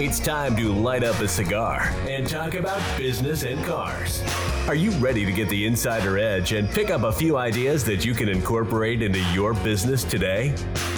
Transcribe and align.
It's 0.00 0.18
time 0.18 0.56
to 0.56 0.72
light 0.72 1.04
up 1.04 1.20
a 1.20 1.28
cigar 1.28 1.94
and 2.08 2.26
talk 2.26 2.54
about 2.54 2.80
business 2.96 3.42
and 3.42 3.62
cars. 3.66 4.22
Are 4.66 4.74
you 4.74 4.92
ready 4.92 5.26
to 5.26 5.30
get 5.30 5.50
the 5.50 5.66
insider 5.66 6.16
edge 6.16 6.52
and 6.52 6.70
pick 6.70 6.88
up 6.88 7.02
a 7.02 7.12
few 7.12 7.36
ideas 7.36 7.84
that 7.84 8.02
you 8.02 8.14
can 8.14 8.30
incorporate 8.30 9.02
into 9.02 9.18
your 9.34 9.52
business 9.52 10.02
today? 10.02 10.54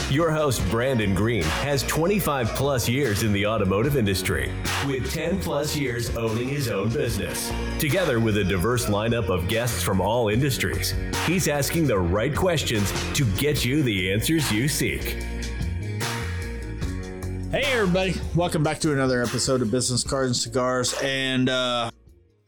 Your 0.08 0.30
host, 0.30 0.64
Brandon 0.70 1.16
Green, 1.16 1.42
has 1.42 1.82
25 1.82 2.50
plus 2.50 2.88
years 2.88 3.24
in 3.24 3.32
the 3.32 3.44
automotive 3.44 3.96
industry, 3.96 4.52
with 4.86 5.12
10 5.12 5.40
plus 5.40 5.74
years 5.74 6.16
owning 6.16 6.46
his 6.46 6.68
own 6.68 6.88
business. 6.90 7.52
Together 7.80 8.20
with 8.20 8.36
a 8.36 8.44
diverse 8.44 8.86
lineup 8.86 9.30
of 9.30 9.48
guests 9.48 9.82
from 9.82 10.00
all 10.00 10.28
industries, 10.28 10.94
he's 11.26 11.48
asking 11.48 11.88
the 11.88 11.98
right 11.98 12.36
questions 12.36 12.92
to 13.14 13.24
get 13.32 13.64
you 13.64 13.82
the 13.82 14.12
answers 14.12 14.52
you 14.52 14.68
seek. 14.68 15.16
Hey, 17.52 17.64
everybody. 17.64 18.14
Welcome 18.34 18.62
back 18.62 18.78
to 18.78 18.94
another 18.94 19.22
episode 19.22 19.60
of 19.60 19.70
Business 19.70 20.02
Cars 20.02 20.28
and 20.28 20.36
Cigars. 20.36 20.94
And 21.02 21.50
uh, 21.50 21.90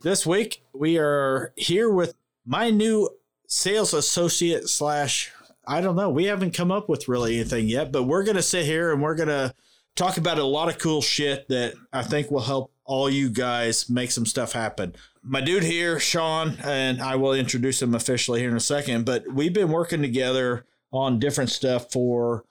this 0.00 0.24
week, 0.24 0.64
we 0.72 0.96
are 0.96 1.52
here 1.56 1.90
with 1.90 2.14
my 2.46 2.70
new 2.70 3.10
sales 3.46 3.92
associate 3.92 4.66
slash, 4.66 5.30
I 5.66 5.82
don't 5.82 5.94
know. 5.94 6.08
We 6.08 6.24
haven't 6.24 6.54
come 6.54 6.72
up 6.72 6.88
with 6.88 7.06
really 7.06 7.34
anything 7.34 7.68
yet, 7.68 7.92
but 7.92 8.04
we're 8.04 8.24
going 8.24 8.38
to 8.38 8.42
sit 8.42 8.64
here 8.64 8.94
and 8.94 9.02
we're 9.02 9.14
going 9.14 9.28
to 9.28 9.54
talk 9.94 10.16
about 10.16 10.38
a 10.38 10.44
lot 10.44 10.70
of 10.70 10.78
cool 10.78 11.02
shit 11.02 11.48
that 11.48 11.74
I 11.92 12.02
think 12.02 12.30
will 12.30 12.40
help 12.40 12.72
all 12.86 13.10
you 13.10 13.28
guys 13.28 13.90
make 13.90 14.10
some 14.10 14.24
stuff 14.24 14.52
happen. 14.52 14.96
My 15.22 15.42
dude 15.42 15.64
here, 15.64 16.00
Shawn, 16.00 16.56
and 16.64 17.02
I 17.02 17.16
will 17.16 17.34
introduce 17.34 17.82
him 17.82 17.94
officially 17.94 18.40
here 18.40 18.48
in 18.48 18.56
a 18.56 18.60
second, 18.60 19.04
but 19.04 19.30
we've 19.30 19.52
been 19.52 19.68
working 19.68 20.00
together 20.00 20.64
on 20.90 21.18
different 21.18 21.50
stuff 21.50 21.92
for 21.92 22.46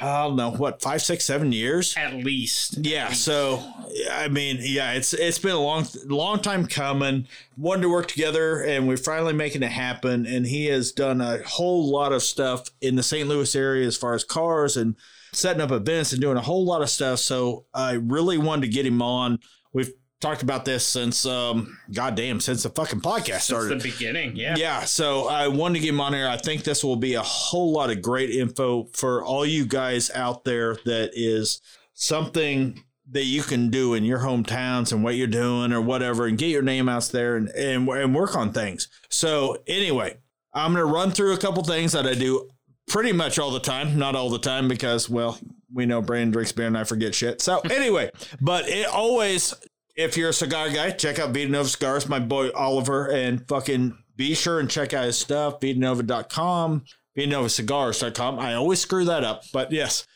I 0.00 0.24
don't 0.24 0.36
know 0.36 0.50
what 0.50 0.82
five, 0.82 1.02
six, 1.02 1.24
seven 1.24 1.52
years 1.52 1.96
at 1.96 2.14
least. 2.14 2.78
Yeah. 2.84 3.12
So 3.12 3.62
I 4.10 4.28
mean, 4.28 4.58
yeah, 4.60 4.92
it's 4.92 5.14
it's 5.14 5.38
been 5.38 5.52
a 5.52 5.60
long, 5.60 5.86
long 6.06 6.40
time 6.40 6.66
coming. 6.66 7.28
Wanted 7.56 7.82
to 7.82 7.90
work 7.90 8.08
together, 8.08 8.60
and 8.62 8.88
we're 8.88 8.96
finally 8.96 9.32
making 9.32 9.62
it 9.62 9.70
happen. 9.70 10.26
And 10.26 10.46
he 10.46 10.66
has 10.66 10.90
done 10.90 11.20
a 11.20 11.42
whole 11.44 11.90
lot 11.90 12.12
of 12.12 12.22
stuff 12.22 12.68
in 12.80 12.96
the 12.96 13.02
St. 13.02 13.28
Louis 13.28 13.54
area 13.54 13.86
as 13.86 13.96
far 13.96 14.14
as 14.14 14.24
cars 14.24 14.76
and 14.76 14.96
setting 15.32 15.62
up 15.62 15.70
events 15.70 16.12
and 16.12 16.20
doing 16.20 16.36
a 16.36 16.42
whole 16.42 16.64
lot 16.64 16.82
of 16.82 16.90
stuff. 16.90 17.20
So 17.20 17.66
I 17.72 17.92
really 17.92 18.38
wanted 18.38 18.62
to 18.62 18.72
get 18.72 18.86
him 18.86 19.00
on. 19.00 19.38
We've 19.72 19.92
talked 20.24 20.42
about 20.42 20.64
this 20.64 20.86
since 20.86 21.26
um 21.26 21.78
goddamn 21.92 22.40
since 22.40 22.62
the 22.62 22.70
fucking 22.70 23.02
podcast 23.02 23.42
started 23.42 23.68
Since 23.68 23.82
the 23.82 23.90
beginning, 23.90 24.34
yeah. 24.34 24.54
yeah 24.56 24.84
so 24.84 25.28
i 25.28 25.48
wanted 25.48 25.74
to 25.74 25.80
get 25.80 25.90
him 25.90 26.00
on 26.00 26.14
here 26.14 26.26
i 26.26 26.38
think 26.38 26.64
this 26.64 26.82
will 26.82 26.96
be 26.96 27.12
a 27.12 27.20
whole 27.20 27.72
lot 27.72 27.90
of 27.90 28.00
great 28.00 28.30
info 28.30 28.88
for 28.94 29.22
all 29.22 29.44
you 29.44 29.66
guys 29.66 30.10
out 30.12 30.44
there 30.44 30.78
that 30.86 31.10
is 31.12 31.60
something 31.92 32.82
that 33.10 33.24
you 33.24 33.42
can 33.42 33.68
do 33.68 33.92
in 33.92 34.02
your 34.02 34.20
hometowns 34.20 34.92
and 34.92 35.04
what 35.04 35.14
you're 35.14 35.26
doing 35.26 35.74
or 35.74 35.82
whatever 35.82 36.24
and 36.24 36.38
get 36.38 36.48
your 36.48 36.62
name 36.62 36.88
out 36.88 37.04
there 37.08 37.36
and, 37.36 37.50
and, 37.50 37.86
and 37.86 38.14
work 38.14 38.34
on 38.34 38.50
things 38.50 38.88
so 39.10 39.58
anyway 39.66 40.16
i'm 40.54 40.72
going 40.72 40.86
to 40.86 40.90
run 40.90 41.10
through 41.10 41.34
a 41.34 41.38
couple 41.38 41.62
things 41.62 41.92
that 41.92 42.06
i 42.06 42.14
do 42.14 42.48
pretty 42.88 43.12
much 43.12 43.38
all 43.38 43.50
the 43.50 43.60
time 43.60 43.98
not 43.98 44.16
all 44.16 44.30
the 44.30 44.38
time 44.38 44.68
because 44.68 45.06
well 45.10 45.38
we 45.70 45.86
know 45.86 46.00
Brandon 46.00 46.30
drinks 46.30 46.52
beer 46.52 46.68
and 46.68 46.78
I 46.78 46.84
forget 46.84 47.16
shit. 47.16 47.40
So 47.42 47.58
anyway, 47.70 48.10
but 48.40 48.68
it 48.68 48.86
always 48.86 49.52
if 49.96 50.16
you're 50.16 50.30
a 50.30 50.34
cigar 50.34 50.70
guy, 50.70 50.90
check 50.90 51.18
out 51.18 51.30
Vita 51.30 51.50
Nova 51.50 51.68
Cigars, 51.68 52.08
my 52.08 52.18
boy 52.18 52.50
Oliver, 52.50 53.10
and 53.10 53.46
fucking 53.48 53.96
be 54.16 54.34
sure 54.34 54.60
and 54.60 54.70
check 54.70 54.92
out 54.92 55.04
his 55.04 55.18
stuff, 55.18 55.60
vitanova.com, 55.60 56.84
vitanovacigars.com. 57.16 58.38
I 58.38 58.54
always 58.54 58.80
screw 58.80 59.04
that 59.04 59.24
up, 59.24 59.44
but 59.52 59.72
yes, 59.72 60.06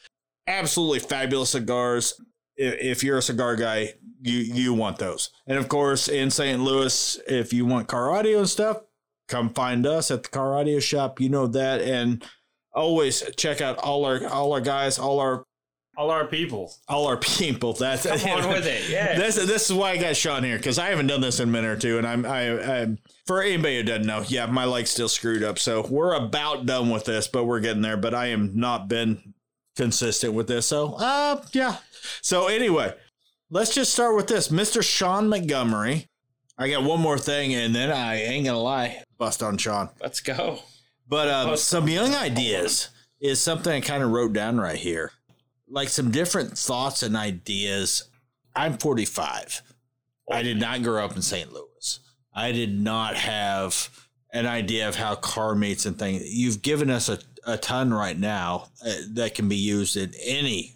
absolutely 0.47 1.01
fabulous 1.01 1.51
cigars. 1.51 2.15
If 2.57 3.05
you're 3.05 3.19
a 3.19 3.23
cigar 3.23 3.55
guy, 3.55 3.95
you 4.21 4.39
you 4.39 4.75
want 4.75 4.99
those. 4.99 5.31
And 5.47 5.59
of 5.59 5.69
course, 5.69 6.09
in 6.09 6.31
St. 6.31 6.61
Louis, 6.61 7.21
if 7.29 7.53
you 7.53 7.65
want 7.67 7.87
car 7.87 8.11
audio 8.11 8.39
and 8.39 8.49
stuff, 8.49 8.79
come 9.29 9.51
find 9.51 9.87
us 9.87 10.11
at 10.11 10.25
the 10.25 10.29
car 10.29 10.57
audio 10.57 10.81
shop. 10.81 11.21
You 11.21 11.29
know 11.29 11.47
that, 11.47 11.81
and 11.81 12.25
always 12.73 13.23
check 13.37 13.61
out 13.61 13.79
all 13.79 14.05
our 14.05 14.27
all 14.27 14.53
our 14.53 14.61
guys, 14.61 14.99
all 14.99 15.21
our 15.21 15.45
all 15.99 16.13
our 16.13 16.25
people, 16.25 16.73
all 16.89 17.09
our 17.09 17.17
people. 17.39 17.73
That's 17.73 18.07
come 18.07 18.45
on 18.45 18.49
with 18.49 18.67
it. 18.67 18.79
Yeah, 18.89 19.19
this 19.19 19.35
this 19.35 19.69
is 19.69 19.77
why 19.77 19.91
I 19.91 19.97
got 19.99 20.17
Shawn 20.17 20.45
here 20.45 20.57
because 20.57 20.79
I 20.79 20.87
haven't 20.87 21.09
done 21.09 21.21
this 21.21 21.41
in 21.41 21.49
a 21.49 21.53
minute 21.53 21.69
or 21.69 21.77
two, 21.77 21.99
and 21.99 22.07
I'm 22.07 22.25
I, 22.25 22.83
I 22.83 22.87
for 23.27 23.43
anybody 23.43 23.79
who 23.79 23.83
doesn't 23.83 24.07
know, 24.07 24.25
yeah, 24.27 24.47
my 24.47 24.65
leg's 24.65 24.91
still 24.91 25.09
screwed 25.09 25.43
up, 25.43 25.59
so 25.59 25.87
we're 25.91 26.15
about 26.15 26.65
done 26.65 26.89
with 26.89 27.05
this, 27.05 27.27
but 27.27 27.45
we're 27.45 27.61
getting 27.61 27.83
there. 27.83 27.97
But 27.97 28.15
I 28.15 28.27
am 28.27 28.53
not 28.59 28.89
been 28.89 29.35
consistent 29.77 30.33
with 30.33 30.47
this, 30.47 30.67
so 30.67 30.95
uh, 30.95 31.43
yeah. 31.53 31.79
So 32.23 32.47
anyway, 32.47 32.95
let's 33.51 33.75
just 33.75 33.93
start 33.93 34.15
with 34.15 34.29
this, 34.29 34.51
Mister 34.51 34.83
Shawn 34.83 35.29
Montgomery. 35.29 36.07
I 36.57 36.71
got 36.71 36.85
one 36.85 37.01
more 37.01 37.19
thing, 37.19 37.55
and 37.55 37.75
then 37.75 37.91
I 37.91 38.23
ain't 38.23 38.47
gonna 38.47 38.59
lie, 38.59 39.03
bust 39.19 39.43
on 39.43 39.59
Shawn. 39.59 39.91
Let's 40.01 40.21
go. 40.21 40.61
But 41.09 41.29
um, 41.29 41.57
some 41.57 41.89
young 41.89 42.15
ideas 42.15 42.91
is 43.21 43.41
something 43.41 43.73
I 43.73 43.81
kind 43.81 44.03
of 44.03 44.11
wrote 44.11 44.33
down 44.33 44.59
right 44.59 44.77
here 44.77 45.13
like 45.71 45.89
some 45.89 46.11
different 46.11 46.57
thoughts 46.57 47.03
and 47.03 47.17
ideas. 47.17 48.05
I'm 48.55 48.79
45. 48.79 49.63
I 50.31 50.43
did 50.43 50.59
not 50.59 50.83
grow 50.83 51.05
up 51.05 51.17
in 51.17 51.23
St. 51.23 51.53
Louis. 51.53 52.01
I 52.35 52.53
did 52.53 52.79
not 52.79 53.17
have 53.17 53.91
an 54.33 54.47
idea 54.47 54.89
of 54.89 54.97
how 54.97 55.15
car 55.15 55.55
meets 55.55 55.87
and 55.87 55.99
things. 55.99 56.23
You've 56.25 56.63
given 56.63 56.91
us 56.91 57.09
a, 57.09 57.19
a 57.47 57.57
ton 57.57 57.93
right 57.93 58.19
now 58.19 58.69
uh, 58.85 58.93
that 59.13 59.35
can 59.35 59.49
be 59.49 59.57
used 59.57 59.97
in 59.97 60.13
any 60.23 60.75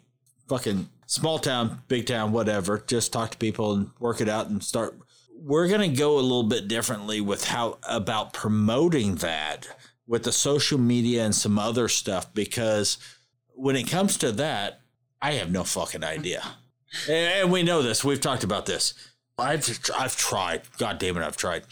fucking 0.49 0.89
small 1.07 1.39
town, 1.39 1.83
big 1.89 2.07
town, 2.07 2.33
whatever. 2.33 2.83
Just 2.87 3.13
talk 3.13 3.31
to 3.33 3.39
people 3.39 3.75
and 3.75 3.91
work 3.99 4.21
it 4.21 4.29
out 4.29 4.49
and 4.49 4.63
start. 4.63 4.99
We're 5.39 5.69
going 5.69 5.91
to 5.91 5.97
go 5.97 6.19
a 6.19 6.21
little 6.21 6.45
bit 6.45 6.69
differently 6.69 7.21
with 7.21 7.45
how 7.45 7.79
about 7.89 8.33
promoting 8.33 9.17
that 9.17 9.69
with 10.07 10.25
the 10.25 10.33
social 10.33 10.79
media 10.79 11.25
and 11.25 11.35
some 11.35 11.59
other 11.59 11.89
stuff 11.89 12.33
because 12.33 12.99
when 13.55 13.77
it 13.77 13.91
comes 13.91 14.17
to 14.19 14.33
that, 14.33 14.82
I 15.23 15.33
have 15.35 15.53
no 15.53 15.63
fucking 15.65 16.03
idea. 16.05 16.43
and 17.09 17.51
we 17.51 17.63
know 17.63 17.81
this. 17.81 18.05
We've 18.05 18.21
talked 18.21 18.45
about 18.45 18.67
this. 18.67 18.93
I've 19.39 19.67
I've 19.97 20.17
tried. 20.17 20.63
God 20.77 20.99
damn 20.99 21.17
it, 21.17 21.23
I've 21.23 21.37
tried. 21.37 21.63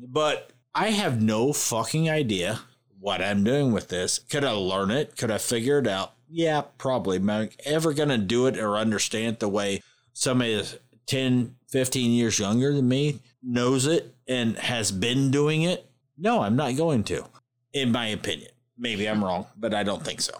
But 0.00 0.52
I 0.74 0.90
have 0.90 1.20
no 1.20 1.52
fucking 1.52 2.08
idea 2.08 2.60
what 3.00 3.22
I'm 3.22 3.42
doing 3.42 3.72
with 3.72 3.88
this. 3.88 4.18
Could 4.18 4.44
I 4.44 4.50
learn 4.52 4.90
it? 4.90 5.16
Could 5.16 5.30
I 5.30 5.38
figure 5.38 5.78
it 5.78 5.86
out? 5.86 6.12
Yeah, 6.28 6.62
probably. 6.76 7.16
Am 7.16 7.30
I 7.30 7.50
ever 7.64 7.92
going 7.94 8.10
to 8.10 8.18
do 8.18 8.46
it 8.46 8.58
or 8.58 8.76
understand 8.76 9.34
it 9.34 9.40
the 9.40 9.48
way 9.48 9.82
somebody 10.12 10.56
that's 10.56 10.76
10, 11.06 11.56
15 11.70 12.10
years 12.10 12.38
younger 12.38 12.72
than 12.74 12.86
me 12.86 13.20
knows 13.42 13.86
it 13.86 14.14
and 14.26 14.56
has 14.58 14.92
been 14.92 15.30
doing 15.30 15.62
it? 15.62 15.90
No, 16.18 16.42
I'm 16.42 16.56
not 16.56 16.76
going 16.76 17.04
to, 17.04 17.24
in 17.72 17.90
my 17.92 18.08
opinion. 18.08 18.50
Maybe 18.76 19.08
I'm 19.08 19.24
wrong, 19.24 19.46
but 19.56 19.72
I 19.72 19.82
don't 19.82 20.04
think 20.04 20.20
so. 20.20 20.34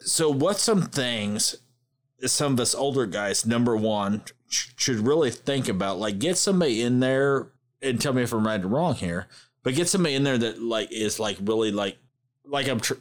So, 0.00 0.30
what's 0.30 0.62
some 0.62 0.82
things 0.82 1.56
some 2.24 2.54
of 2.54 2.60
us 2.60 2.74
older 2.74 3.06
guys, 3.06 3.46
number 3.46 3.76
one, 3.76 4.22
should 4.48 5.00
really 5.00 5.30
think 5.30 5.68
about 5.68 5.98
like 5.98 6.18
get 6.18 6.36
somebody 6.36 6.82
in 6.82 7.00
there 7.00 7.48
and 7.82 8.00
tell 8.00 8.12
me 8.12 8.22
if 8.22 8.32
I'm 8.32 8.46
right 8.46 8.62
or 8.62 8.68
wrong 8.68 8.94
here, 8.94 9.26
but 9.62 9.74
get 9.74 9.88
somebody 9.88 10.14
in 10.14 10.24
there 10.24 10.38
that 10.38 10.62
like 10.62 10.90
is 10.92 11.20
like 11.20 11.36
really 11.42 11.70
like 11.70 11.98
like 12.44 12.68
I'm 12.68 12.80
tr- 12.80 12.94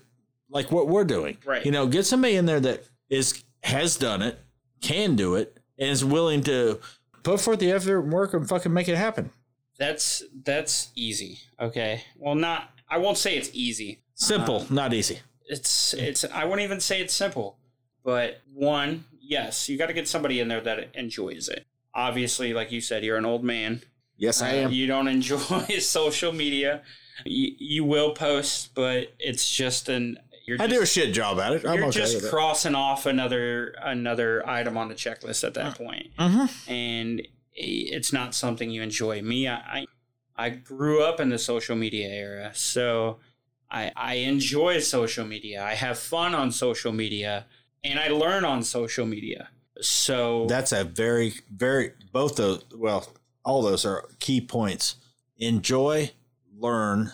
like 0.49 0.71
what 0.71 0.87
we're 0.87 1.05
doing, 1.05 1.37
right? 1.45 1.65
You 1.65 1.71
know, 1.71 1.87
get 1.87 2.05
somebody 2.05 2.35
in 2.35 2.45
there 2.45 2.59
that 2.59 2.83
is 3.09 3.43
has 3.63 3.97
done 3.97 4.21
it, 4.21 4.39
can 4.81 5.15
do 5.15 5.35
it, 5.35 5.57
and 5.79 5.89
is 5.89 6.03
willing 6.05 6.41
to 6.43 6.79
put 7.23 7.41
forth 7.41 7.59
the 7.59 7.71
effort 7.71 7.99
and 7.99 8.11
work 8.11 8.33
and 8.33 8.47
fucking 8.47 8.73
make 8.73 8.87
it 8.87 8.97
happen. 8.97 9.31
That's 9.77 10.23
that's 10.43 10.91
easy. 10.95 11.39
Okay. 11.59 12.03
Well, 12.17 12.35
not. 12.35 12.71
I 12.89 12.97
won't 12.97 13.17
say 13.17 13.37
it's 13.37 13.49
easy. 13.53 14.01
Simple, 14.15 14.61
um, 14.61 14.67
not 14.71 14.93
easy. 14.93 15.19
It's 15.45 15.93
it's. 15.93 16.25
I 16.25 16.45
won't 16.45 16.61
even 16.61 16.79
say 16.79 17.01
it's 17.01 17.13
simple. 17.13 17.57
But 18.07 18.39
one, 18.53 19.03
yes, 19.19 19.67
you 19.67 19.77
got 19.77 19.87
to 19.87 19.93
get 19.93 20.07
somebody 20.07 20.39
in 20.39 20.47
there 20.47 20.61
that 20.61 20.95
enjoys 20.95 21.49
it. 21.49 21.67
Obviously, 21.93 22.53
like 22.53 22.71
you 22.71 22.79
said, 22.79 23.03
you're 23.03 23.17
an 23.17 23.25
old 23.25 23.43
man. 23.43 23.81
Yes, 24.15 24.41
I 24.41 24.51
am. 24.51 24.71
You 24.71 24.87
don't 24.87 25.09
enjoy 25.09 25.39
social 25.79 26.31
media. 26.31 26.83
You, 27.25 27.51
you 27.59 27.83
will 27.83 28.13
post, 28.13 28.73
but 28.73 29.13
it's 29.19 29.51
just 29.51 29.89
an. 29.89 30.19
You're 30.45 30.55
I 30.57 30.67
do 30.67 30.81
a 30.81 30.85
shit 30.85 31.13
job 31.13 31.37
at 31.39 31.51
it. 31.51 31.65
I'm 31.65 31.79
you're 31.79 31.87
okay 31.87 31.99
just 31.99 32.29
crossing 32.29 32.75
off 32.75 33.05
another 33.05 33.75
another 33.83 34.47
item 34.47 34.77
on 34.77 34.87
the 34.87 34.95
checklist 34.95 35.43
at 35.45 35.53
that 35.55 35.77
point, 35.77 36.07
mm-hmm. 36.17 36.71
and 36.71 37.27
it's 37.53 38.13
not 38.13 38.33
something 38.33 38.71
you 38.71 38.83
enjoy. 38.83 39.21
Me, 39.21 39.49
I 39.49 39.85
I 40.37 40.51
grew 40.51 41.03
up 41.03 41.19
in 41.19 41.27
the 41.27 41.37
social 41.37 41.75
media 41.75 42.07
era, 42.07 42.51
so 42.53 43.17
I 43.69 43.91
I 43.97 44.13
enjoy 44.13 44.79
social 44.79 45.25
media. 45.25 45.61
I 45.61 45.73
have 45.73 45.99
fun 45.99 46.33
on 46.33 46.53
social 46.53 46.93
media 46.93 47.47
and 47.83 47.99
I 47.99 48.07
learn 48.09 48.45
on 48.45 48.63
social 48.63 49.05
media. 49.05 49.49
So 49.81 50.47
that's 50.47 50.71
a 50.71 50.83
very, 50.83 51.33
very 51.51 51.91
both 52.11 52.35
those. 52.35 52.63
Well, 52.75 53.07
all 53.45 53.61
those 53.61 53.85
are 53.85 54.05
key 54.19 54.41
points. 54.41 54.95
Enjoy, 55.37 56.11
learn, 56.57 57.11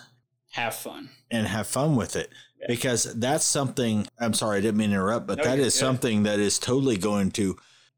have 0.52 0.74
fun, 0.74 1.10
and 1.30 1.46
have 1.46 1.66
fun 1.66 1.94
with 1.96 2.16
it. 2.16 2.30
Yeah. 2.60 2.66
Because 2.68 3.14
that's 3.18 3.44
something. 3.44 4.06
I'm 4.18 4.32
sorry, 4.32 4.58
I 4.58 4.60
didn't 4.62 4.78
mean 4.78 4.90
to 4.90 4.96
interrupt, 4.96 5.26
but 5.26 5.38
no, 5.38 5.44
that 5.44 5.58
is 5.58 5.74
good. 5.74 5.78
something 5.80 6.22
that 6.22 6.38
is 6.38 6.58
totally 6.58 6.96
going 6.96 7.30
to 7.32 7.56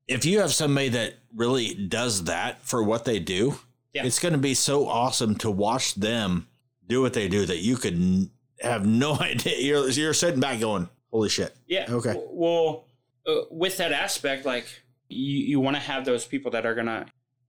if 0.09 0.25
you 0.25 0.39
have 0.41 0.53
somebody 0.55 0.89
that 0.91 1.15
really 1.35 1.75
does 1.75 2.25
that 2.25 2.63
for 2.63 2.81
what 2.83 3.05
they 3.05 3.19
do, 3.19 3.59
Yeah. 3.93 4.05
it's 4.07 4.21
going 4.21 4.35
to 4.35 4.39
be 4.39 4.55
so 4.55 4.87
awesome 4.87 5.35
to 5.39 5.51
watch 5.51 5.95
them 5.97 6.47
do 6.87 7.03
what 7.03 7.13
they 7.13 7.27
do 7.29 7.45
that 7.45 7.59
you 7.59 7.77
could 7.77 8.31
have 8.61 8.87
no 8.87 9.15
idea. 9.21 9.59
You're, 9.59 9.89
you're 9.91 10.15
sitting 10.15 10.39
back 10.39 10.61
going, 10.61 10.89
holy 11.17 11.31
shit. 11.31 11.57
Yeah. 11.67 11.87
Okay. 11.89 12.15
Well, 12.31 12.85
uh, 13.27 13.43
with 13.51 13.79
that 13.79 13.91
aspect, 13.91 14.45
like 14.45 14.67
you, 15.09 15.39
you 15.39 15.61
want 15.61 15.77
to 15.77 15.83
have 15.83 16.05
those 16.05 16.27
people 16.27 16.51
that 16.51 16.67
are 16.67 16.75
gonna 16.75 17.07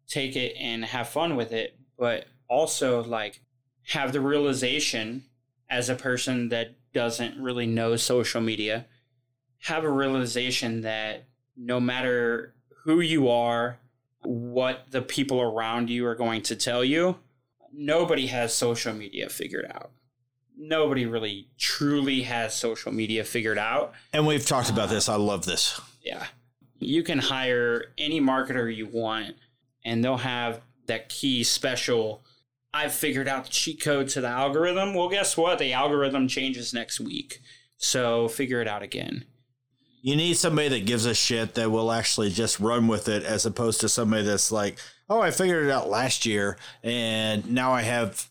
take 0.08 0.38
it 0.38 0.56
and 0.58 0.86
have 0.86 1.10
fun 1.10 1.36
with 1.36 1.52
it, 1.52 1.78
but 2.00 2.26
also 2.50 3.04
like 3.04 3.42
have 3.88 4.14
the 4.14 4.22
realization 4.22 5.24
as 5.70 5.90
a 5.90 5.96
person 5.96 6.48
that 6.50 6.76
doesn't 6.94 7.38
really 7.42 7.68
know 7.68 7.98
social 7.98 8.40
media, 8.40 8.86
have 9.64 9.84
a 9.84 9.92
realization 9.92 10.82
that 10.82 11.26
no 11.58 11.80
matter 11.80 12.54
who 12.86 13.02
you 13.02 13.28
are, 13.30 13.80
what 14.24 14.86
the 14.92 15.02
people 15.02 15.42
around 15.42 15.90
you 15.90 16.06
are 16.06 16.16
going 16.16 16.42
to 16.44 16.56
tell 16.56 16.86
you, 16.86 17.18
nobody 17.74 18.28
has 18.28 18.54
social 18.54 18.94
media 18.94 19.28
figured 19.28 19.70
out. 19.74 19.92
Nobody 20.58 21.06
really 21.06 21.50
truly 21.58 22.24
has 22.24 22.56
social 22.56 22.92
media 22.92 23.24
figured 23.24 23.60
out. 23.60 23.94
And 24.12 24.26
we've 24.26 24.46
talked 24.46 24.70
about 24.70 24.90
this. 24.90 25.08
I 25.08 25.16
love 25.16 25.46
this. 25.46 25.80
Yeah. 26.04 26.26
You 26.80 27.04
can 27.04 27.20
hire 27.20 27.94
any 27.98 28.20
marketer 28.20 28.74
you 28.74 28.88
want, 28.88 29.36
and 29.86 30.04
they'll 30.04 30.18
have 30.18 30.62
that 30.88 31.10
key 31.10 31.44
special. 31.44 32.24
I've 32.74 32.94
figured 32.94 33.28
out 33.28 33.46
the 33.46 33.52
cheat 33.52 33.82
code 33.82 34.10
to 34.10 34.22
the 34.22 34.28
algorithm. 34.28 34.94
Well, 34.94 35.10
guess 35.10 35.38
what? 35.38 35.60
The 35.60 35.74
algorithm 35.74 36.28
changes 36.28 36.74
next 36.74 37.00
week. 37.00 37.42
So 37.78 38.28
figure 38.28 38.62
it 38.62 38.68
out 38.68 38.84
again. 38.84 39.26
You 40.02 40.16
need 40.16 40.36
somebody 40.36 40.70
that 40.70 40.86
gives 40.86 41.06
a 41.06 41.14
shit 41.14 41.56
that 41.56 41.72
will 41.72 41.92
actually 41.92 42.30
just 42.30 42.60
run 42.60 42.88
with 42.88 43.10
it 43.10 43.24
as 43.24 43.46
opposed 43.46 43.82
to 43.82 43.90
somebody 43.90 44.24
that's 44.24 44.52
like, 44.52 44.78
oh, 45.10 45.22
I 45.22 45.32
figured 45.32 45.66
it 45.66 45.72
out 45.72 45.90
last 45.90 46.26
year 46.26 46.58
and 46.84 47.52
now 47.52 47.74
I 47.74 47.82
have 47.82 48.30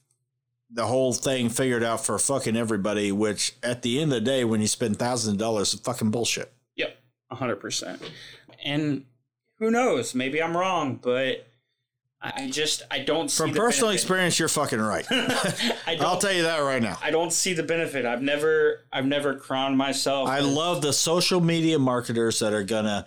the 0.71 0.87
whole 0.87 1.13
thing 1.13 1.49
figured 1.49 1.83
out 1.83 2.05
for 2.05 2.19
fucking 2.19 2.57
everybody, 2.57 3.13
which 3.13 3.55
at 3.63 3.83
the 3.83 4.01
end 4.01 4.13
of 4.13 4.17
the 4.19 4.25
day, 4.25 4.45
when 4.45 4.61
you 4.61 4.67
spend 4.67 4.99
thousands 4.99 5.35
of 5.35 5.39
dollars, 5.39 5.75
is 5.75 5.81
fucking 5.81 6.11
bullshit. 6.11 6.53
Yep, 6.77 6.97
100%. 7.33 8.01
And 8.65 9.05
who 9.59 9.71
knows? 9.71 10.15
Maybe 10.15 10.43
I'm 10.43 10.57
wrong, 10.57 10.99
but 11.01 11.47
I 12.21 12.51
just, 12.51 12.83
I 12.91 13.01
don't 13.01 13.31
see 13.31 13.43
From 13.43 13.53
personal 13.53 13.91
benefit. 13.91 14.03
experience, 14.03 14.39
you're 14.39 14.49
fucking 14.49 14.81
right. 14.81 15.07
I 15.11 15.95
don't, 15.95 16.03
I'll 16.03 16.19
tell 16.19 16.33
you 16.33 16.43
that 16.43 16.59
right 16.59 16.83
now. 16.83 16.99
I 17.03 17.11
don't 17.11 17.33
see 17.33 17.53
the 17.53 17.63
benefit. 17.63 18.05
I've 18.05 18.23
never, 18.23 18.87
I've 18.93 19.07
never 19.07 19.35
crowned 19.37 19.79
myself. 19.79 20.29
I 20.29 20.41
love 20.41 20.83
the 20.83 20.93
social 20.93 21.41
media 21.41 21.79
marketers 21.79 22.41
that 22.41 22.53
are 22.53 22.65
gonna 22.65 23.07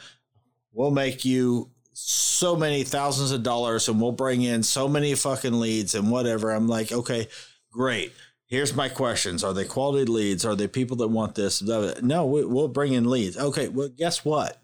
we'll 0.71 0.91
make 0.91 1.25
you 1.25 1.71
so 2.01 2.55
many 2.55 2.83
thousands 2.83 3.31
of 3.31 3.43
dollars 3.43 3.87
and 3.89 4.01
we'll 4.01 4.11
bring 4.11 4.41
in 4.41 4.63
so 4.63 4.87
many 4.87 5.13
fucking 5.15 5.59
leads 5.59 5.95
and 5.95 6.11
whatever. 6.11 6.51
I'm 6.51 6.67
like, 6.67 6.91
okay, 6.91 7.27
great. 7.71 8.13
Here's 8.45 8.75
my 8.75 8.89
questions. 8.89 9.43
Are 9.43 9.53
they 9.53 9.65
quality 9.65 10.05
leads? 10.05 10.43
Are 10.45 10.55
they 10.55 10.67
people 10.67 10.97
that 10.97 11.09
want 11.09 11.35
this? 11.35 11.61
No, 11.61 12.25
we, 12.25 12.43
we'll 12.45 12.67
bring 12.67 12.93
in 12.93 13.09
leads. 13.09 13.37
Okay, 13.37 13.67
well, 13.67 13.89
guess 13.89 14.25
what? 14.25 14.57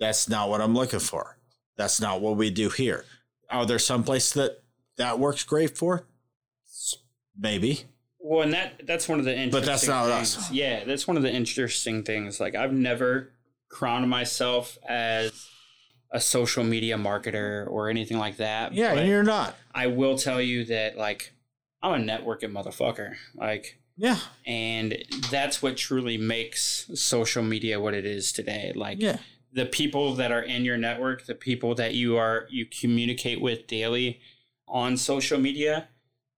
That's 0.00 0.28
not 0.28 0.48
what 0.48 0.60
I'm 0.60 0.74
looking 0.74 0.98
for. 1.00 1.38
That's 1.76 2.00
not 2.00 2.20
what 2.20 2.36
we 2.36 2.50
do 2.50 2.70
here. 2.70 3.04
Are 3.50 3.66
there 3.66 3.78
some 3.78 4.02
place 4.02 4.32
that 4.32 4.62
that 4.96 5.18
works 5.18 5.44
great 5.44 5.76
for? 5.76 6.06
Maybe. 7.38 7.84
Well, 8.18 8.42
and 8.42 8.52
that 8.52 8.86
that's 8.86 9.08
one 9.08 9.18
of 9.18 9.24
the 9.24 9.32
interesting 9.32 9.50
But 9.60 9.66
that's 9.66 9.86
not 9.86 10.06
things. 10.06 10.36
us. 10.36 10.50
Yeah, 10.50 10.84
that's 10.84 11.06
one 11.06 11.16
of 11.16 11.22
the 11.22 11.32
interesting 11.32 12.02
things. 12.02 12.40
Like 12.40 12.54
I've 12.54 12.72
never 12.72 13.30
crowned 13.68 14.08
myself 14.08 14.78
as 14.88 15.48
a 16.14 16.20
social 16.20 16.62
media 16.64 16.96
marketer 16.96 17.68
or 17.68 17.90
anything 17.90 18.16
like 18.18 18.36
that. 18.38 18.72
Yeah, 18.72 18.94
and 18.94 19.08
you're 19.08 19.22
not. 19.24 19.56
I 19.74 19.88
will 19.88 20.16
tell 20.16 20.40
you 20.40 20.64
that 20.66 20.96
like 20.96 21.32
I'm 21.82 22.00
a 22.00 22.04
networking 22.16 22.52
motherfucker. 22.52 23.16
Like 23.34 23.78
Yeah. 23.96 24.18
and 24.46 24.96
that's 25.30 25.60
what 25.60 25.76
truly 25.76 26.16
makes 26.16 26.88
social 26.94 27.42
media 27.42 27.80
what 27.80 27.94
it 27.94 28.06
is 28.06 28.32
today. 28.32 28.72
Like 28.74 29.00
Yeah. 29.00 29.18
the 29.52 29.66
people 29.66 30.14
that 30.14 30.30
are 30.32 30.42
in 30.42 30.64
your 30.64 30.76
network, 30.78 31.26
the 31.26 31.34
people 31.34 31.74
that 31.74 31.94
you 31.94 32.16
are 32.16 32.46
you 32.48 32.64
communicate 32.64 33.40
with 33.40 33.66
daily 33.66 34.20
on 34.68 34.96
social 34.96 35.38
media, 35.38 35.88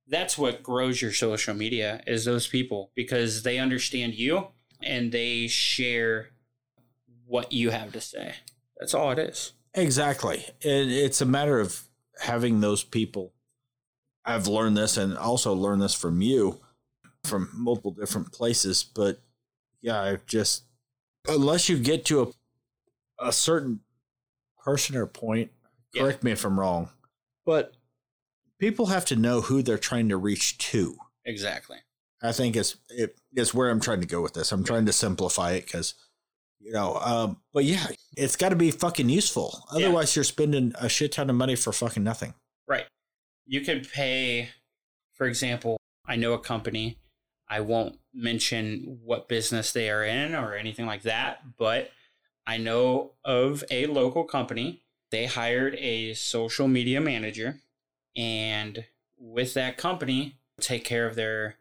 that's 0.09 0.39
what 0.39 0.63
grows 0.63 1.03
your 1.03 1.13
social 1.13 1.55
media 1.55 2.03
is 2.07 2.25
those 2.25 2.47
people 2.47 2.91
because 2.95 3.43
they 3.43 3.59
understand 3.59 4.15
you 4.15 4.49
and 4.83 5.13
they 5.13 5.47
share 5.49 6.31
what 7.27 7.53
you 7.53 7.71
have 7.71 7.93
to 7.93 8.01
say. 8.01 8.37
That's 8.79 8.95
all 8.95 9.11
it 9.11 9.19
is. 9.19 9.53
Exactly. 9.77 10.45
And 10.65 10.91
it's 10.91 11.21
a 11.21 11.27
matter 11.27 11.61
of 11.61 11.83
having 12.21 12.61
those 12.61 12.83
people. 12.83 13.33
I've 14.25 14.47
learned 14.49 14.77
this 14.77 14.97
and 14.97 15.17
also 15.17 15.53
learned 15.55 15.83
this 15.83 15.95
from 15.95 16.21
you 16.23 16.61
from 17.25 17.51
multiple 17.53 17.91
different 17.93 18.33
places. 18.33 18.83
But 18.83 19.21
yeah, 19.83 20.01
I've 20.01 20.27
just, 20.27 20.65
unless 21.29 21.69
you 21.69 21.79
get 21.79 22.05
to 22.07 22.23
a, 23.21 23.27
a 23.29 23.33
certain 23.33 23.81
person 24.65 24.97
or 24.97 25.07
point, 25.07 25.51
Yeah. 25.93 26.03
correct 26.03 26.25
me 26.25 26.33
if 26.33 26.45
I'm 26.45 26.59
wrong, 26.59 26.91
but 27.45 27.75
people 28.59 28.87
have 28.87 29.05
to 29.07 29.17
know 29.17 29.43
who 29.43 29.63
they're 29.63 29.79
trying 29.79 30.09
to 30.09 30.17
reach 30.17 30.59
to. 30.59 30.97
Exactly. 31.25 31.79
I 32.23 32.33
think 32.33 32.57
is 32.57 32.77
it 32.89 33.17
is 33.37 33.53
where 33.55 33.69
I'm 33.71 33.81
trying 33.81 34.01
to 34.01 34.07
go 34.07 34.23
with 34.23 34.33
this. 34.35 34.51
I'm 34.51 34.65
trying 34.65 34.87
to 34.87 34.93
simplify 34.93 35.53
it 35.53 35.67
because, 35.67 35.95
you 36.67 36.73
know, 36.73 36.97
um, 36.97 37.37
but 37.55 37.65
yeah, 37.65 37.87
it's 38.17 38.35
got 38.35 38.49
to 38.49 38.57
be 38.57 38.73
fucking 38.73 39.09
useful. 39.09 39.63
Yeah. 39.73 39.87
Otherwise, 39.87 40.17
you're 40.17 40.25
spending 40.25 40.73
a 40.81 40.89
shit 40.89 41.13
ton 41.13 41.31
of 41.31 41.37
money 41.37 41.55
for 41.55 41.73
fucking 41.73 42.03
nothing. 42.03 42.35
Right. 42.67 42.87
You 43.47 43.61
can 43.61 43.83
pay, 43.85 44.49
for 45.15 45.29
example, 45.29 45.77
I 46.05 46.17
know 46.17 46.33
a 46.33 46.41
company. 46.41 46.99
I 47.49 47.61
won't 47.61 48.01
mention 48.13 48.99
what 49.05 49.29
business 49.29 49.73
they 49.73 49.91
are 49.91 50.03
in 50.03 50.35
or 50.35 50.55
anything 50.55 50.87
like 50.87 51.03
that, 51.03 51.57
but 51.57 51.91
I 52.49 52.57
know 52.57 53.13
of 53.25 53.63
a 53.71 53.87
local 53.87 54.25
company. 54.25 54.83
They 55.13 55.27
hired 55.27 55.77
a 55.77 56.15
social 56.15 56.67
media 56.67 57.01
manager, 57.01 57.61
and 58.17 58.85
with 59.17 59.55
that 59.55 59.77
company, 59.77 60.35
take 60.61 60.85
care 60.85 61.07
of 61.07 61.15
their 61.15 61.59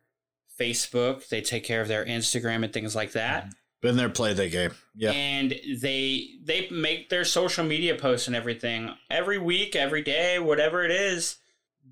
Facebook, 0.59 1.27
they 1.27 1.41
take 1.41 1.63
care 1.63 1.81
of 1.81 1.87
their 1.87 2.03
Instagram 2.03 2.63
and 2.63 2.73
things 2.73 2.95
like 2.95 3.11
that 3.11 3.53
Been 3.85 3.97
there, 3.97 4.09
played 4.09 4.37
that 4.37 4.49
game. 4.51 4.71
Yeah, 4.95 5.11
and 5.11 5.53
they 5.79 6.29
they 6.43 6.67
make 6.71 7.09
their 7.09 7.23
social 7.23 7.63
media 7.63 7.95
posts 7.95 8.25
and 8.25 8.35
everything 8.35 8.89
every 9.11 9.37
week 9.37 9.75
every 9.75 10.01
day 10.01 10.39
whatever 10.39 10.83
it 10.83 10.89
is. 10.89 11.37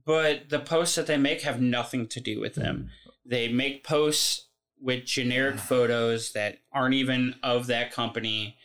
But 0.03 0.49
the 0.49 0.59
posts 0.59 0.95
that 0.95 1.05
they 1.05 1.17
make 1.17 1.43
have 1.43 1.61
nothing 1.61 2.07
to 2.07 2.19
do 2.19 2.39
with 2.39 2.55
them. 2.55 2.89
They 3.23 3.47
make 3.47 3.83
posts 3.83 4.47
with 4.81 5.05
generic 5.05 5.59
photos 5.59 6.31
that 6.31 6.57
aren't 6.71 6.95
even 6.95 7.35
of 7.43 7.67
that 7.67 7.91
company. 7.91 8.57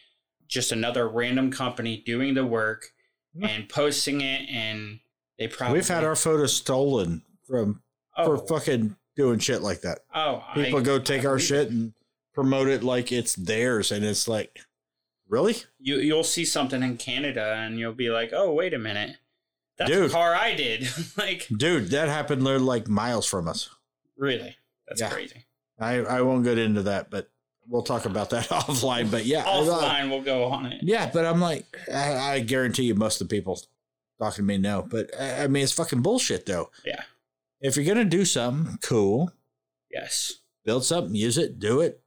Just 0.46 0.72
another 0.72 1.06
random 1.06 1.50
company 1.50 1.98
doing 1.98 2.32
the 2.32 2.46
work 2.46 2.92
and 3.42 3.68
posting 3.68 4.22
it 4.22 4.48
and 4.48 5.00
they 5.38 5.48
probably 5.48 5.74
we've 5.74 5.86
had 5.86 6.02
our 6.02 6.16
photos 6.16 6.56
stolen 6.56 7.22
from 7.46 7.82
oh, 8.16 8.38
for 8.38 8.46
fucking 8.46 8.96
doing 9.16 9.38
shit 9.38 9.60
like 9.60 9.82
that. 9.82 9.98
oh 10.14 10.42
People 10.54 10.78
I- 10.78 10.82
go 10.82 10.98
take 10.98 11.24
I 11.24 11.28
our 11.28 11.36
believe 11.36 11.46
shit 11.46 11.68
and 11.70 11.92
promote 12.38 12.68
it 12.68 12.84
like 12.84 13.10
it's 13.10 13.34
theirs, 13.34 13.90
and 13.90 14.04
it's 14.04 14.28
like, 14.28 14.60
really, 15.28 15.56
you 15.80 15.96
you'll 15.96 16.22
see 16.24 16.44
something 16.44 16.82
in 16.82 16.96
Canada 16.96 17.54
and 17.58 17.78
you'll 17.78 17.92
be 17.92 18.10
like 18.10 18.30
oh 18.32 18.52
wait 18.52 18.72
a 18.74 18.78
minute 18.78 19.16
that's 19.76 19.90
Dude. 19.90 20.10
the 20.10 20.12
car 20.14 20.34
I 20.34 20.54
did 20.54 20.88
like 21.16 21.46
dude? 21.56 21.90
That 21.90 22.08
happened. 22.08 22.46
They're 22.46 22.58
like 22.58 22.86
miles 22.88 23.26
from 23.26 23.48
us. 23.48 23.68
Really? 24.16 24.56
That's 24.86 25.00
Yeah. 25.00 25.10
crazy. 25.10 25.46
I 25.80 25.96
I 26.00 26.22
won't 26.22 26.44
get 26.44 26.58
into 26.58 26.82
that, 26.84 27.10
but 27.10 27.28
we'll 27.66 27.82
talk 27.82 28.04
about 28.04 28.30
that 28.30 28.46
offline. 28.48 29.10
But 29.10 29.26
yeah, 29.26 29.44
Offline, 29.44 30.10
we'll 30.10 30.22
go 30.22 30.44
on 30.44 30.66
it. 30.66 30.80
Yeah, 30.82 31.10
but 31.12 31.24
I'm 31.26 31.40
like, 31.40 31.66
I, 31.92 32.34
I 32.34 32.40
guarantee 32.40 32.84
you, 32.84 32.94
most 32.94 33.20
of 33.20 33.28
the 33.28 33.36
people 33.36 33.60
talking 34.20 34.36
to 34.36 34.42
me 34.42 34.58
know. 34.58 34.86
But 34.88 35.10
I 35.18 35.44
I 35.44 35.46
mean, 35.48 35.62
it's 35.64 35.72
fucking 35.72 36.02
bullshit, 36.02 36.46
though. 36.46 36.70
Yeah. 36.84 37.02
If 37.60 37.76
you're 37.76 37.84
gonna 37.84 38.04
do 38.04 38.24
something, 38.24 38.78
cool, 38.82 39.32
Yes. 39.90 40.40
build 40.64 40.84
something, 40.84 41.14
use 41.14 41.36
it, 41.38 41.58
do 41.60 41.80
it, 41.80 42.00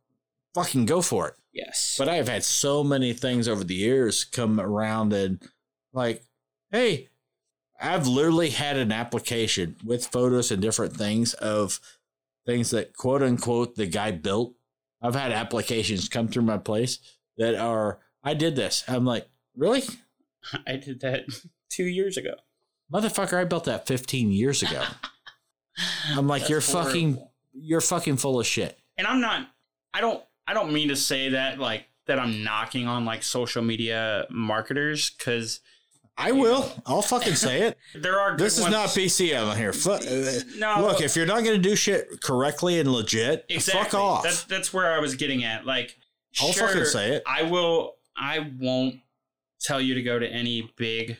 fucking 0.53 0.85
go 0.85 1.01
for 1.01 1.27
it. 1.29 1.35
Yes. 1.53 1.95
But 1.97 2.09
I've 2.09 2.29
had 2.29 2.43
so 2.43 2.83
many 2.83 3.13
things 3.13 3.47
over 3.47 3.63
the 3.63 3.75
years 3.75 4.23
come 4.23 4.59
around 4.59 5.13
and 5.13 5.41
like, 5.93 6.23
hey, 6.71 7.09
I've 7.79 8.07
literally 8.07 8.51
had 8.51 8.77
an 8.77 8.91
application 8.91 9.75
with 9.83 10.07
photos 10.07 10.51
and 10.51 10.61
different 10.61 10.95
things 10.95 11.33
of 11.35 11.79
things 12.45 12.69
that 12.71 12.95
quote 12.95 13.23
unquote 13.23 13.75
the 13.75 13.87
guy 13.87 14.11
built. 14.11 14.55
I've 15.01 15.15
had 15.15 15.31
applications 15.31 16.07
come 16.07 16.27
through 16.27 16.43
my 16.43 16.57
place 16.57 16.99
that 17.37 17.55
are, 17.55 17.99
I 18.23 18.35
did 18.35 18.55
this. 18.55 18.83
I'm 18.87 19.05
like, 19.05 19.27
really? 19.55 19.83
I 20.67 20.75
did 20.75 21.01
that 21.01 21.23
two 21.69 21.85
years 21.85 22.17
ago. 22.17 22.35
Motherfucker, 22.93 23.37
I 23.39 23.45
built 23.45 23.65
that 23.65 23.87
15 23.87 24.31
years 24.31 24.61
ago. 24.61 24.83
I'm 26.09 26.27
like, 26.27 26.41
That's 26.41 26.49
you're 26.49 26.61
fucking, 26.61 27.17
you're 27.53 27.81
fucking 27.81 28.17
full 28.17 28.39
of 28.39 28.45
shit. 28.45 28.77
And 28.97 29.07
I'm 29.07 29.21
not. 29.21 29.47
I 29.93 30.01
don't. 30.01 30.23
I 30.47 30.53
don't 30.53 30.73
mean 30.73 30.89
to 30.89 30.95
say 30.95 31.29
that 31.29 31.59
like 31.59 31.85
that 32.07 32.19
I'm 32.19 32.43
knocking 32.43 32.87
on 32.87 33.05
like 33.05 33.23
social 33.23 33.61
media 33.61 34.25
marketers 34.29 35.11
because 35.11 35.59
I 36.17 36.33
will. 36.33 36.69
I'll 36.85 37.01
fucking 37.01 37.35
say 37.35 37.61
it. 37.61 37.77
there 37.95 38.19
are. 38.19 38.31
Good 38.31 38.39
This 38.45 38.57
is 38.57 38.63
ones- 38.63 38.73
not 38.73 38.89
PC 38.89 39.39
on 39.39 39.55
here. 39.57 39.71
Uh, 39.85 40.41
No. 40.57 40.81
Look, 40.87 41.01
if 41.01 41.15
you're 41.15 41.25
not 41.25 41.43
going 41.43 41.55
to 41.61 41.69
do 41.69 41.75
shit 41.75 42.21
correctly 42.21 42.79
and 42.79 42.91
legit, 42.91 43.45
exactly. 43.49 43.83
fuck 43.83 43.93
off. 43.93 44.23
That's 44.23 44.43
that's 44.43 44.73
where 44.73 44.91
I 44.91 44.99
was 44.99 45.15
getting 45.15 45.43
at. 45.43 45.65
Like, 45.65 45.97
I'll 46.41 46.51
sure, 46.51 46.67
fucking 46.67 46.85
say 46.85 47.11
it. 47.15 47.23
I 47.25 47.43
will. 47.43 47.95
I 48.17 48.51
won't 48.59 48.95
tell 49.61 49.79
you 49.81 49.93
to 49.95 50.01
go 50.01 50.19
to 50.19 50.27
any 50.27 50.71
big 50.75 51.17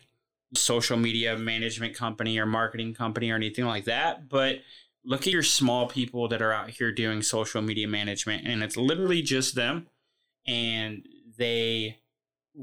social 0.56 0.98
media 0.98 1.38
management 1.38 1.96
company 1.96 2.38
or 2.38 2.46
marketing 2.46 2.94
company 2.94 3.32
or 3.32 3.36
anything 3.36 3.66
like 3.66 3.86
that. 3.86 4.28
But 4.28 4.58
look 5.04 5.22
at 5.22 5.34
your 5.34 5.44
small 5.44 5.88
people 5.88 6.28
that 6.28 6.42
are 6.42 6.52
out 6.54 6.70
here 6.72 6.92
doing 6.92 7.22
social 7.22 7.62
media 7.62 7.88
management, 7.88 8.48
and 8.48 8.64
it's 8.64 8.78
literally 8.78 9.22
just 9.22 9.56
them, 9.56 9.88
and 10.48 11.06
they 11.38 11.98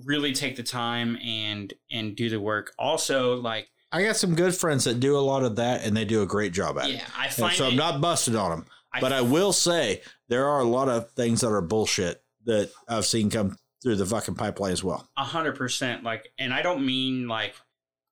really 0.05 0.33
take 0.33 0.57
the 0.57 0.63
time 0.63 1.17
and 1.25 1.73
and 1.91 2.17
do 2.17 2.29
the 2.31 2.41
work. 2.41 2.73
Also, 2.79 3.35
like 3.37 3.69
I 3.91 4.03
got 4.03 4.17
some 4.17 4.35
good 4.35 4.55
friends 4.55 4.85
that 4.85 5.01
do 5.01 5.17
a 5.17 5.21
lot 5.21 5.43
of 5.43 5.57
that, 5.57 5.85
and 5.85 5.97
they 5.97 6.05
do 6.05 6.23
a 6.23 6.27
great 6.27 6.53
job 6.53 6.79
at 6.79 6.91
it. 6.91 6.95
yeah, 6.97 7.05
I 7.17 7.27
And 7.27 7.35
find 7.35 7.57
so 7.57 7.65
it, 7.67 7.71
I'm 7.71 7.77
not 7.77 8.01
busted 8.01 8.37
on 8.37 8.51
them, 8.51 8.67
I 8.93 9.01
but 9.01 9.13
I 9.13 9.23
will 9.23 9.53
say 9.53 10.03
there 10.29 10.47
are 10.47 10.61
a 10.61 10.65
lot 10.65 10.89
of 10.89 11.11
things 11.13 11.41
that 11.41 11.49
are 11.49 11.61
bullshit 11.63 12.23
that 12.45 12.71
I've 12.89 13.07
seen 13.07 13.31
come 13.31 13.57
through 13.83 13.97
the 13.97 14.07
fucking 14.07 14.35
pipeline 14.35 14.73
as 14.73 14.85
well. 14.85 15.09
A 15.17 15.25
hundred 15.25 15.57
percent. 15.57 16.03
Like, 16.05 16.29
and 16.39 16.53
I 16.53 16.63
don't 16.63 16.85
mean 16.85 17.29
like 17.29 17.55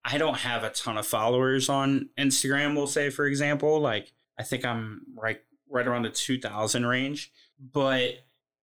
I 0.08 0.18
don't 0.18 0.36
have 0.38 0.62
a 0.62 0.70
ton 0.70 0.96
of 0.96 1.06
followers 1.06 1.68
on 1.68 2.10
Instagram. 2.16 2.76
We'll 2.76 2.86
say, 2.86 3.10
for 3.10 3.26
example, 3.26 3.80
like 3.80 4.12
I 4.38 4.44
think 4.44 4.64
I'm 4.64 5.02
right 5.16 5.40
right 5.68 5.86
around 5.86 6.02
the 6.02 6.10
two 6.10 6.38
thousand 6.38 6.86
range, 6.86 7.32
but 7.72 8.10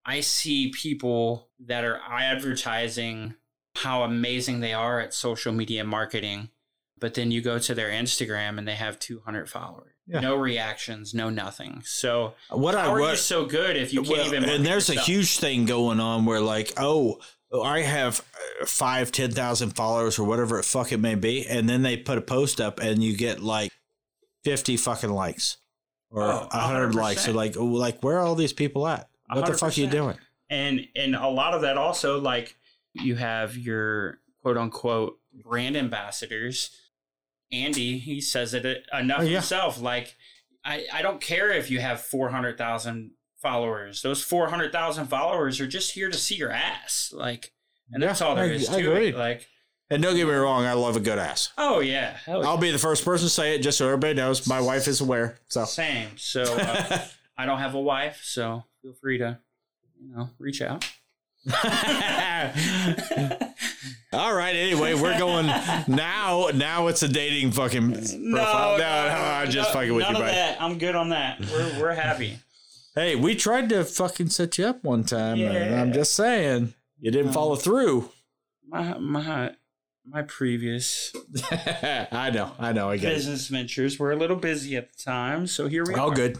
I 0.06 0.20
see 0.20 0.70
people 0.70 1.48
that 1.66 1.84
are 1.84 2.00
advertising 2.08 3.34
how 3.76 4.02
amazing 4.04 4.60
they 4.60 4.72
are 4.72 5.00
at 5.00 5.12
social 5.12 5.52
media 5.52 5.84
marketing, 5.84 6.48
but 6.98 7.14
then 7.14 7.30
you 7.30 7.40
go 7.40 7.58
to 7.58 7.74
their 7.74 7.90
Instagram 7.90 8.58
and 8.58 8.66
they 8.68 8.74
have 8.76 8.98
two 8.98 9.20
hundred 9.24 9.50
followers, 9.50 9.92
Yeah. 10.06 10.20
no 10.20 10.36
reactions, 10.36 11.12
no 11.14 11.28
nothing. 11.30 11.82
So 11.84 12.34
What 12.50 12.74
I 12.74 12.82
how 12.84 12.94
are 12.94 13.10
you 13.10 13.16
so 13.16 13.44
good 13.46 13.76
if 13.76 13.92
you 13.92 14.02
can't 14.02 14.16
well, 14.18 14.26
even? 14.26 14.44
and 14.48 14.64
there's 14.64 14.88
yourself? 14.88 15.08
a 15.08 15.10
huge 15.10 15.38
thing 15.38 15.64
going 15.66 16.00
on 16.00 16.24
where 16.24 16.40
like 16.40 16.72
oh 16.76 17.18
i 17.62 17.80
have 17.82 18.20
uh, 18.62 18.66
five 18.66 19.10
ten 19.12 19.30
thousand 19.30 19.70
followers 19.76 20.18
or 20.18 20.24
whatever 20.24 20.58
it 20.58 20.64
fuck 20.64 20.92
it 20.92 20.98
may 20.98 21.14
be 21.14 21.46
and 21.46 21.68
then 21.68 21.82
they 21.82 21.96
put 21.96 22.18
a 22.18 22.22
post 22.22 22.60
up 22.60 22.80
and 22.80 23.02
you 23.02 23.16
get 23.16 23.40
like 23.40 23.70
50 24.44 24.76
fucking 24.76 25.10
likes 25.10 25.56
or 26.10 26.22
Oh, 26.22 26.48
a 26.52 26.58
100 26.58 26.94
likes. 26.94 27.24
So 27.24 27.32
like 27.32 27.56
like 27.56 28.02
where 28.02 28.18
are 28.18 28.20
all 28.26 28.34
these 28.34 28.52
people 28.52 28.86
at? 28.86 29.08
What 29.32 29.46
the 29.46 29.54
fuck 29.54 29.76
are 29.76 29.80
you 29.80 29.86
doing? 29.88 30.16
And 30.50 30.86
and 30.94 31.16
a 31.16 31.28
lot 31.28 31.54
of 31.54 31.62
that 31.62 31.76
also 31.78 32.20
like 32.20 32.56
you 32.92 33.16
have 33.16 33.56
your 33.56 34.18
quote 34.42 34.56
unquote 34.58 35.18
brand 35.32 35.76
ambassadors. 35.76 36.70
Andy 37.50 37.98
he 37.98 38.20
says 38.20 38.52
it 38.54 38.64
enough 38.92 39.20
Oh, 39.20 39.22
yeah. 39.22 39.30
himself. 39.38 39.80
Like 39.80 40.14
i 40.64 40.84
i 40.92 41.02
don't 41.02 41.20
care 41.20 41.50
if 41.50 41.70
you 41.70 41.80
have 41.80 42.00
400000 42.02 43.12
followers 43.44 44.02
those 44.02 44.24
400000 44.24 45.06
followers 45.06 45.60
are 45.60 45.66
just 45.68 45.92
here 45.92 46.10
to 46.10 46.16
see 46.18 46.34
your 46.34 46.50
ass 46.50 47.12
like 47.14 47.52
and 47.92 48.02
that's 48.02 48.20
all 48.20 48.34
there 48.34 48.46
I- 48.46 48.48
is 48.48 48.68
I 48.68 48.80
to 48.82 48.90
agree. 48.90 49.08
it 49.10 49.16
like 49.16 49.46
and 49.90 50.02
don't 50.02 50.16
get 50.16 50.26
me 50.26 50.32
wrong 50.32 50.64
i 50.64 50.72
love 50.72 50.96
a 50.96 51.00
good 51.00 51.18
ass 51.18 51.52
oh 51.58 51.78
yeah 51.80 52.16
hell 52.24 52.44
i'll 52.44 52.56
be 52.58 52.70
the 52.72 52.78
first 52.78 53.04
person 53.04 53.26
to 53.26 53.30
say 53.30 53.54
it 53.54 53.58
just 53.60 53.78
so 53.78 53.84
everybody 53.86 54.14
knows 54.14 54.46
my 54.48 54.60
wife 54.60 54.88
is 54.88 55.00
aware 55.00 55.38
so 55.48 55.64
same 55.66 56.08
so 56.16 56.42
uh, 56.42 57.04
i 57.38 57.44
don't 57.46 57.58
have 57.58 57.74
a 57.74 57.80
wife 57.80 58.20
so 58.24 58.64
feel 58.82 58.94
free 58.94 59.18
to 59.18 59.38
you 60.00 60.08
know 60.16 60.30
reach 60.38 60.62
out 60.62 60.84
All 64.14 64.34
right. 64.34 64.56
Anyway, 64.56 64.94
we're 64.94 65.18
going 65.18 65.44
now. 65.46 66.48
Now 66.54 66.86
it's 66.86 67.02
a 67.02 67.08
dating 67.08 67.50
fucking 67.52 67.92
profile. 67.92 68.78
No, 68.78 68.78
no, 68.78 68.84
I'm 68.86 69.50
just 69.50 69.68
no, 69.70 69.74
fucking 69.74 69.92
with 69.94 70.02
none 70.04 70.12
you, 70.14 70.20
of 70.20 70.24
buddy. 70.26 70.34
that. 70.36 70.62
I'm 70.62 70.78
good 70.78 70.94
on 70.94 71.10
that. 71.10 71.40
We're 71.40 71.80
we're 71.80 71.92
happy. 71.94 72.38
Hey, 72.94 73.16
we 73.16 73.34
tried 73.34 73.68
to 73.70 73.84
fucking 73.84 74.28
set 74.28 74.56
you 74.58 74.66
up 74.66 74.84
one 74.84 75.02
time, 75.04 75.40
and 75.40 75.74
I'm 75.74 75.92
just 75.92 76.14
saying 76.14 76.74
you 77.00 77.10
didn't 77.10 77.32
follow 77.32 77.56
through. 77.56 78.10
My 78.66 78.96
my 78.98 79.54
my 80.06 80.22
previous 80.22 81.12
I 81.50 82.30
know, 82.32 82.52
I 82.58 82.72
know, 82.72 82.90
I 82.90 82.96
get 82.96 83.12
it. 83.12 83.16
business 83.16 83.48
ventures 83.48 83.98
were 83.98 84.12
a 84.12 84.16
little 84.16 84.36
busy 84.36 84.76
at 84.76 84.92
the 84.92 85.02
time, 85.02 85.46
so 85.46 85.66
here 85.68 85.84
we 85.86 85.94
All 85.94 86.12
are. 86.12 86.14
good. 86.14 86.38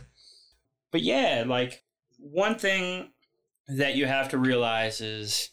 But 0.92 1.02
yeah, 1.02 1.44
like 1.46 1.82
one 2.18 2.56
thing 2.56 3.10
that 3.66 3.96
you 3.96 4.06
have 4.06 4.28
to 4.28 4.38
realize 4.38 5.00
is 5.00 5.50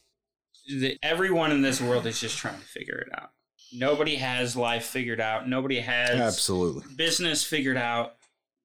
that 0.69 0.97
everyone 1.01 1.51
in 1.51 1.61
this 1.63 1.81
world 1.81 2.05
is 2.05 2.19
just 2.19 2.37
trying 2.37 2.59
to 2.59 2.65
figure 2.67 2.97
it 2.97 3.09
out. 3.19 3.31
Nobody 3.73 4.17
has 4.17 4.55
life 4.55 4.85
figured 4.85 5.19
out. 5.21 5.47
Nobody 5.49 5.79
has 5.79 6.11
Absolutely. 6.11 6.83
business 6.95 7.43
figured 7.43 7.77
out 7.77 8.15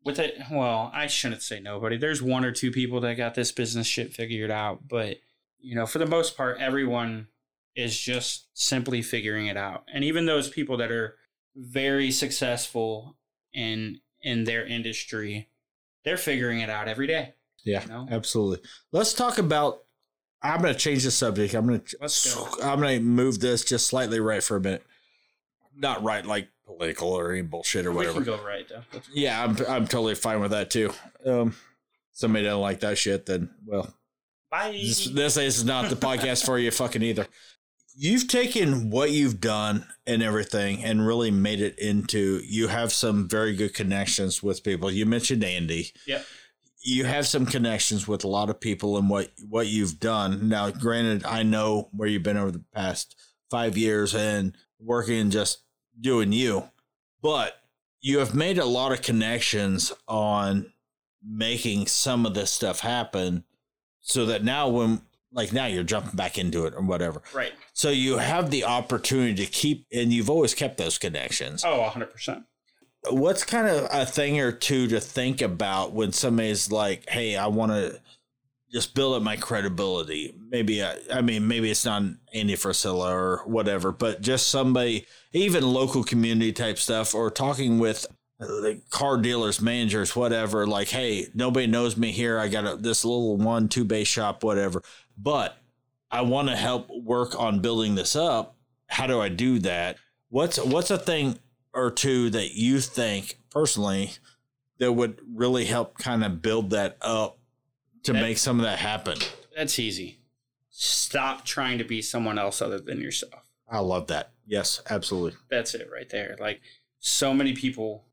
with 0.06 0.18
it 0.18 0.34
well 0.50 0.90
i 0.94 1.06
shouldn't 1.06 1.42
say 1.42 1.60
nobody 1.60 1.98
there's 1.98 2.22
one 2.22 2.44
or 2.44 2.52
two 2.52 2.70
people 2.70 3.00
that 3.00 3.14
got 3.16 3.34
this 3.34 3.52
business 3.52 3.86
shit 3.86 4.14
figured 4.14 4.50
out 4.50 4.88
but 4.88 5.16
you 5.58 5.74
know 5.74 5.84
for 5.84 5.98
the 5.98 6.06
most 6.06 6.36
part 6.36 6.58
everyone 6.60 7.26
is 7.74 7.98
just 7.98 8.46
simply 8.54 9.02
figuring 9.02 9.48
it 9.48 9.56
out 9.56 9.84
and 9.92 10.02
even 10.04 10.24
those 10.24 10.48
people 10.48 10.76
that 10.78 10.90
are 10.90 11.16
very 11.54 12.10
successful 12.10 13.16
in 13.52 14.00
in 14.22 14.44
their 14.44 14.64
industry 14.66 15.48
they're 16.04 16.16
figuring 16.16 16.60
it 16.60 16.70
out 16.70 16.86
every 16.88 17.06
day 17.06 17.34
Yeah, 17.64 17.84
No. 17.88 18.06
absolutely. 18.10 18.64
Let's 18.92 19.12
talk 19.12 19.38
about. 19.38 19.82
I'm 20.42 20.60
going 20.62 20.72
to 20.72 20.78
change 20.78 21.02
the 21.02 21.10
subject. 21.10 21.52
I'm 21.54 21.66
going 21.66 21.80
to. 21.80 22.56
I'm 22.62 22.78
going 22.80 22.98
to 22.98 23.04
move 23.04 23.40
this 23.40 23.64
just 23.64 23.88
slightly 23.88 24.20
right 24.20 24.40
for 24.42 24.56
a 24.56 24.60
minute. 24.60 24.84
Not 25.74 26.04
right, 26.04 26.24
like 26.24 26.48
political 26.66 27.08
or 27.08 27.32
any 27.32 27.42
bullshit 27.42 27.86
or 27.86 27.92
whatever. 27.92 28.18
we 28.18 28.24
can 28.24 28.36
go 28.36 28.44
right 28.44 28.68
though 28.68 28.82
Yeah, 29.14 29.42
I'm 29.42 29.56
I'm 29.68 29.86
totally 29.86 30.14
fine 30.14 30.40
with 30.40 30.50
that 30.50 30.70
too. 30.70 30.92
Um, 31.24 31.54
somebody 32.12 32.44
doesn't 32.44 32.60
like 32.60 32.80
that 32.80 32.98
shit, 32.98 33.26
then 33.26 33.50
well, 33.64 33.94
bye 34.50 34.72
this, 34.72 35.06
this 35.06 35.36
is 35.36 35.64
not 35.64 35.90
the 35.90 35.96
podcast 35.96 36.44
for 36.44 36.58
you, 36.58 36.70
fucking 36.70 37.02
either. 37.02 37.26
You've 37.98 38.28
taken 38.28 38.90
what 38.90 39.10
you've 39.10 39.40
done 39.40 39.86
and 40.06 40.22
everything, 40.22 40.84
and 40.84 41.06
really 41.06 41.30
made 41.30 41.60
it 41.62 41.78
into. 41.78 42.40
You 42.44 42.68
have 42.68 42.92
some 42.92 43.26
very 43.28 43.56
good 43.56 43.72
connections 43.72 44.42
with 44.42 44.62
people. 44.62 44.90
You 44.90 45.06
mentioned 45.06 45.42
Andy. 45.42 45.92
yep 46.06 46.24
You 46.82 47.04
have 47.04 47.26
some 47.26 47.46
connections 47.46 48.06
with 48.06 48.22
a 48.24 48.28
lot 48.28 48.50
of 48.50 48.60
people 48.60 48.98
and 48.98 49.08
what 49.08 49.30
what 49.48 49.68
you've 49.68 49.98
done. 49.98 50.48
Now, 50.48 50.70
granted, 50.70 51.24
I 51.24 51.42
know 51.42 51.88
where 51.92 52.08
you've 52.08 52.22
been 52.22 52.36
over 52.36 52.50
the 52.50 52.64
past 52.74 53.16
five 53.50 53.78
years 53.78 54.14
and 54.14 54.54
working 54.78 55.30
just 55.30 55.62
doing 56.00 56.32
you, 56.32 56.70
but 57.22 57.60
you 58.00 58.18
have 58.18 58.34
made 58.34 58.58
a 58.58 58.64
lot 58.64 58.92
of 58.92 59.02
connections 59.02 59.92
on 60.06 60.72
making 61.22 61.86
some 61.86 62.24
of 62.26 62.34
this 62.34 62.52
stuff 62.52 62.80
happen 62.80 63.44
so 64.00 64.26
that 64.26 64.44
now 64.44 64.68
when 64.68 65.00
like 65.32 65.52
now 65.52 65.66
you're 65.66 65.82
jumping 65.82 66.16
back 66.16 66.38
into 66.38 66.66
it 66.66 66.74
or 66.74 66.82
whatever. 66.82 67.20
Right. 67.34 67.52
So 67.72 67.90
you 67.90 68.18
have 68.18 68.50
the 68.50 68.64
opportunity 68.64 69.34
to 69.44 69.50
keep 69.50 69.86
and 69.92 70.12
you've 70.12 70.30
always 70.30 70.54
kept 70.54 70.78
those 70.78 70.98
connections. 70.98 71.64
Oh 71.64 71.90
100% 71.92 72.44
what's 73.10 73.44
kind 73.44 73.68
of 73.68 73.88
a 73.92 74.04
thing 74.04 74.40
or 74.40 74.52
two 74.52 74.88
to 74.88 75.00
think 75.00 75.40
about 75.40 75.92
when 75.92 76.12
somebody's 76.12 76.70
like 76.70 77.08
hey 77.08 77.36
i 77.36 77.46
want 77.46 77.72
to 77.72 78.00
just 78.70 78.94
build 78.94 79.16
up 79.16 79.22
my 79.22 79.36
credibility. 79.36 80.34
Maybe 80.50 80.82
I, 80.82 80.96
I 81.12 81.20
mean 81.20 81.46
maybe 81.46 81.70
it's 81.70 81.84
not 81.84 82.02
andy 82.34 82.54
Frisella 82.54 83.10
or 83.10 83.42
whatever 83.46 83.92
but 83.92 84.20
just 84.20 84.48
somebody 84.48 85.06
even 85.32 85.64
local 85.64 86.04
community 86.04 86.52
type 86.52 86.78
stuff 86.78 87.14
or 87.14 87.30
talking 87.30 87.78
with 87.78 88.06
like 88.38 88.90
car 88.90 89.16
dealers 89.16 89.60
managers 89.60 90.14
whatever 90.14 90.66
like 90.66 90.88
hey 90.88 91.26
nobody 91.34 91.66
knows 91.66 91.96
me 91.96 92.12
here. 92.12 92.38
I 92.38 92.48
got 92.48 92.66
a, 92.66 92.76
this 92.76 93.04
little 93.04 93.36
one 93.36 93.68
two 93.68 93.84
base 93.84 94.08
shop 94.08 94.42
whatever 94.44 94.82
but 95.16 95.56
i 96.10 96.20
want 96.20 96.48
to 96.48 96.56
help 96.56 96.88
work 96.90 97.38
on 97.38 97.60
building 97.60 97.94
this 97.94 98.16
up. 98.16 98.56
How 98.88 99.06
do 99.06 99.20
i 99.20 99.28
do 99.28 99.58
that? 99.60 99.96
What's 100.28 100.58
what's 100.58 100.90
a 100.90 100.98
thing 100.98 101.38
or 101.72 101.90
two 101.90 102.30
that 102.30 102.54
you 102.54 102.80
think 102.80 103.38
personally 103.50 104.12
that 104.78 104.92
would 104.92 105.20
really 105.32 105.64
help 105.64 105.98
kind 105.98 106.24
of 106.24 106.42
build 106.42 106.70
that 106.70 106.96
up 107.00 107.35
to 108.04 108.12
make 108.12 108.38
some 108.38 108.58
of 108.58 108.64
that 108.64 108.78
happen. 108.78 109.18
That's 109.56 109.78
easy. 109.78 110.18
Stop 110.70 111.44
trying 111.44 111.78
to 111.78 111.84
be 111.84 112.02
someone 112.02 112.38
else 112.38 112.60
other 112.60 112.78
than 112.78 113.00
yourself. 113.00 113.50
I 113.68 113.80
love 113.80 114.08
that. 114.08 114.32
Yes 114.46 114.80
absolutely. 114.88 115.38
That's 115.50 115.74
it 115.74 115.88
right 115.92 116.08
there. 116.08 116.36
Like 116.38 116.60
so 116.98 117.34
many 117.34 117.54
people 117.54 118.04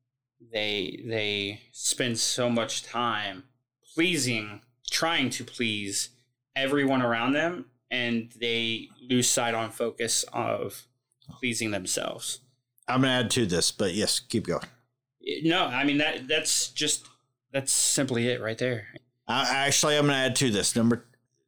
they 0.51 1.01
they 1.05 1.61
spend 1.71 2.19
so 2.19 2.49
much 2.49 2.83
time 2.83 3.43
pleasing 3.93 4.61
trying 4.89 5.29
to 5.31 5.43
please 5.43 6.09
everyone 6.55 7.01
around 7.01 7.33
them 7.33 7.65
and 7.91 8.31
they 8.39 8.89
lose 9.09 9.29
sight 9.29 9.53
on 9.53 9.69
focus 9.69 10.25
of 10.33 10.87
pleasing 11.29 11.71
themselves. 11.71 12.39
I'm 12.87 13.01
gonna 13.01 13.13
add 13.13 13.31
to 13.31 13.45
this 13.45 13.71
but 13.71 13.93
yes 13.93 14.19
keep 14.19 14.47
going. 14.47 14.65
No 15.43 15.65
i 15.65 15.83
mean 15.83 15.99
that 15.99 16.27
that's 16.27 16.69
just 16.69 17.05
that's 17.51 17.71
simply 17.71 18.27
it 18.27 18.41
right 18.41 18.57
there 18.57 18.87
I, 19.27 19.67
actually 19.67 19.97
i'm 19.97 20.05
gonna 20.05 20.17
add 20.17 20.35
to 20.37 20.51
this 20.51 20.75
number 20.75 21.05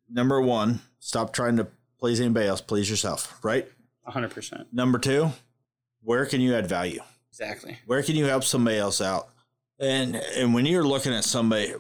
number 0.10 0.42
one 0.42 0.82
Stop 1.06 1.34
trying 1.34 1.56
to 1.58 1.68
please 2.00 2.20
anybody 2.20 2.48
else. 2.48 2.62
Please 2.62 2.90
yourself, 2.90 3.38
right? 3.44 3.68
100%. 4.08 4.66
Number 4.74 4.98
two, 4.98 5.34
where 6.02 6.26
can 6.26 6.42
you 6.42 6.56
add 6.56 6.66
value? 6.66 7.00
Exactly. 7.30 7.78
Where 7.86 8.02
can 8.02 8.16
you 8.16 8.26
help 8.26 8.44
somebody 8.44 8.78
else 8.78 9.02
out? 9.02 9.28
And 9.80 10.16
and 10.16 10.56
when 10.56 10.66
you're 10.66 10.84
looking 10.84 11.14
at 11.14 11.24
somebody, 11.24 11.76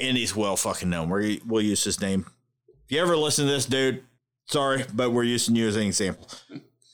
Andy's 0.00 0.36
well 0.36 0.56
fucking 0.56 0.88
known. 0.88 1.10
We 1.10 1.42
we'll 1.44 1.62
use 1.62 1.82
his 1.82 2.00
name. 2.00 2.26
If 2.68 2.92
you 2.92 3.00
ever 3.00 3.16
listen 3.16 3.46
to 3.46 3.50
this, 3.50 3.66
dude, 3.66 4.04
sorry, 4.44 4.84
but 4.94 5.10
we're 5.10 5.24
using 5.24 5.56
you 5.56 5.66
as 5.66 5.74
an 5.74 5.82
example. 5.82 6.28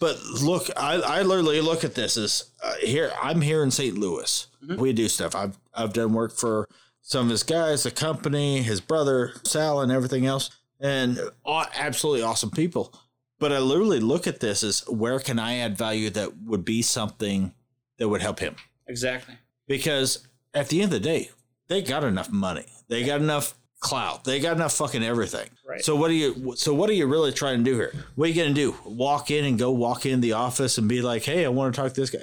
But 0.01 0.23
look, 0.43 0.71
I, 0.75 0.95
I 0.95 1.23
literally 1.23 1.61
look 1.61 1.85
at 1.85 1.95
this 1.95 2.17
as 2.17 2.51
uh, 2.65 2.77
here. 2.81 3.13
I'm 3.23 3.43
here 3.43 3.63
in 3.63 3.71
St. 3.71 3.99
Louis. 3.99 4.47
We 4.79 4.95
do 4.95 5.07
stuff. 5.11 5.35
I've 5.35 5.59
I've 5.75 5.93
done 5.93 6.15
work 6.15 6.33
for 6.33 6.67
some 7.03 7.27
of 7.27 7.31
his 7.31 7.43
guys, 7.43 7.83
the 7.83 7.91
company, 7.91 8.63
his 8.63 8.81
brother 8.81 9.33
Sal, 9.45 9.81
and 9.81 9.93
everything 9.93 10.25
else, 10.27 10.51
and 10.81 11.21
absolutely 11.47 12.23
awesome 12.23 12.51
people. 12.51 12.95
But 13.39 13.53
I 13.53 13.59
literally 13.59 14.01
look 14.01 14.27
at 14.27 14.41
this 14.41 14.63
as 14.63 14.87
where 14.89 15.19
can 15.19 15.39
I 15.39 15.57
add 15.59 15.77
value 15.77 16.11
that 16.11 16.39
would 16.43 16.65
be 16.65 16.81
something 16.83 17.53
that 17.99 18.09
would 18.09 18.23
help 18.23 18.39
him 18.39 18.55
Exactly. 18.87 19.35
because 19.67 20.27
at 20.55 20.69
the 20.69 20.81
end 20.83 20.93
of 20.93 21.03
the 21.03 21.09
day, 21.09 21.31
they 21.69 21.83
got 21.83 22.05
enough 22.05 22.31
money. 22.31 22.67
They 22.89 23.05
got 23.05 23.21
enough 23.21 23.55
clout. 23.81 24.23
They 24.25 24.39
got 24.39 24.57
enough 24.57 24.75
fucking 24.75 25.03
everything. 25.03 25.49
Right. 25.67 25.85
So 25.85 25.97
what 25.97 26.11
are 26.11 26.15
you? 26.15 26.55
So 26.57 26.73
what 26.73 26.89
are 26.89 26.93
you 26.93 27.07
really 27.07 27.33
trying 27.33 27.65
to 27.65 27.65
do 27.71 27.75
here? 27.77 27.93
What 28.15 28.27
are 28.27 28.33
you 28.33 28.41
gonna 28.43 28.55
do? 28.55 28.77
Walk 28.85 29.31
in 29.33 29.45
and 29.45 29.59
go 29.59 29.73
walk 29.73 30.07
in 30.07 30.21
the 30.21 30.33
office 30.35 30.79
and 30.79 30.89
be 30.89 31.03
like, 31.03 31.25
"Hey, 31.25 31.45
I 31.45 31.49
want 31.49 31.75
to 31.75 31.81
talk 31.81 31.93
to 31.95 32.01
this 32.01 32.11
guy." 32.11 32.21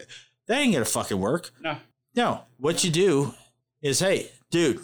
That 0.48 0.60
ain't 0.60 0.72
gonna 0.74 0.86
fucking 0.86 1.20
work. 1.20 1.52
No. 1.62 1.78
No. 2.16 2.44
What 2.58 2.84
you 2.86 2.92
do 2.92 3.34
is, 3.82 4.00
"Hey, 4.00 4.32
dude, 4.52 4.80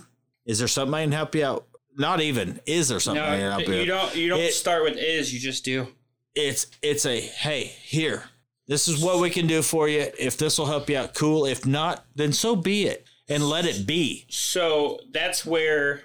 is 0.45 0.60
there 0.60 0.67
something 0.67 0.93
I 0.93 1.03
can 1.03 1.12
help 1.12 1.36
you 1.36 1.45
out?" 1.45 1.67
Not 1.98 2.19
even 2.22 2.60
is 2.65 2.89
there 2.89 3.00
something 3.00 3.24
I 3.24 3.38
can 3.38 3.51
help 3.51 3.67
you? 3.67 3.75
you 3.75 3.86
don't. 3.86 4.15
You 4.15 4.29
don't 4.29 4.41
It- 4.41 4.53
start 4.53 4.84
with 4.84 4.98
is. 4.98 5.34
You 5.34 5.39
just 5.39 5.63
do. 5.63 5.88
it's 6.36 6.67
it's 6.81 7.05
a 7.05 7.22
hey 7.22 7.63
here 7.63 8.25
this 8.67 8.89
is 8.89 9.00
what 9.01 9.19
we 9.22 9.29
can 9.29 9.48
do 9.48 9.62
for 9.62 9.88
you 9.88 10.05
if 10.19 10.36
this 10.38 10.57
will 10.57 10.65
help 10.65 10.89
you 10.89 10.98
out 10.98 11.13
cool 11.13 11.45
if 11.45 11.65
not 11.65 12.05
then 12.15 12.34
so 12.34 12.57
be 12.57 12.86
it 12.88 13.05
and 13.29 13.48
let 13.48 13.65
it 13.65 13.88
be 13.88 14.25
So 14.27 15.00
that's 15.13 15.45
where 15.45 16.03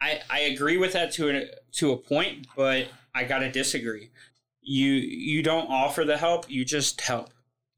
I 0.00 0.20
I 0.30 0.38
agree 0.40 0.76
with 0.76 0.92
that 0.92 1.10
to 1.14 1.30
a 1.30 1.46
to 1.78 1.90
a 1.90 1.96
point, 1.96 2.46
but 2.56 2.86
I 3.14 3.24
gotta 3.24 3.50
disagree. 3.50 4.10
You 4.62 4.92
you 4.92 5.42
don't 5.42 5.68
offer 5.68 6.04
the 6.04 6.16
help. 6.18 6.48
You 6.48 6.64
just 6.64 7.00
help. 7.00 7.30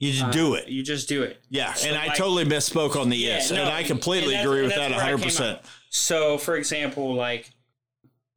You 0.02 0.12
just 0.12 0.24
Uh, 0.24 0.30
do 0.30 0.54
it 0.54 0.68
You 0.68 0.82
just 0.82 1.08
do 1.08 1.22
it. 1.22 1.40
yeah 1.48 1.72
So, 1.74 1.88
and 1.88 1.96
i 1.96 2.08
totally 2.08 2.44
misspoke 2.44 2.96
on 2.96 3.08
the 3.08 3.16
yes 3.16 3.50
Yeah, 3.50 3.60
and 3.60 3.68
i 3.70 3.82
completely 3.82 4.34
and 4.34 4.44
agree 4.46 4.62
with 4.62 4.74
that 4.74 4.90
where 4.90 5.16
100% 5.16 5.60
So, 5.90 6.38
for 6.38 6.56
example, 6.56 7.14
like 7.14 7.50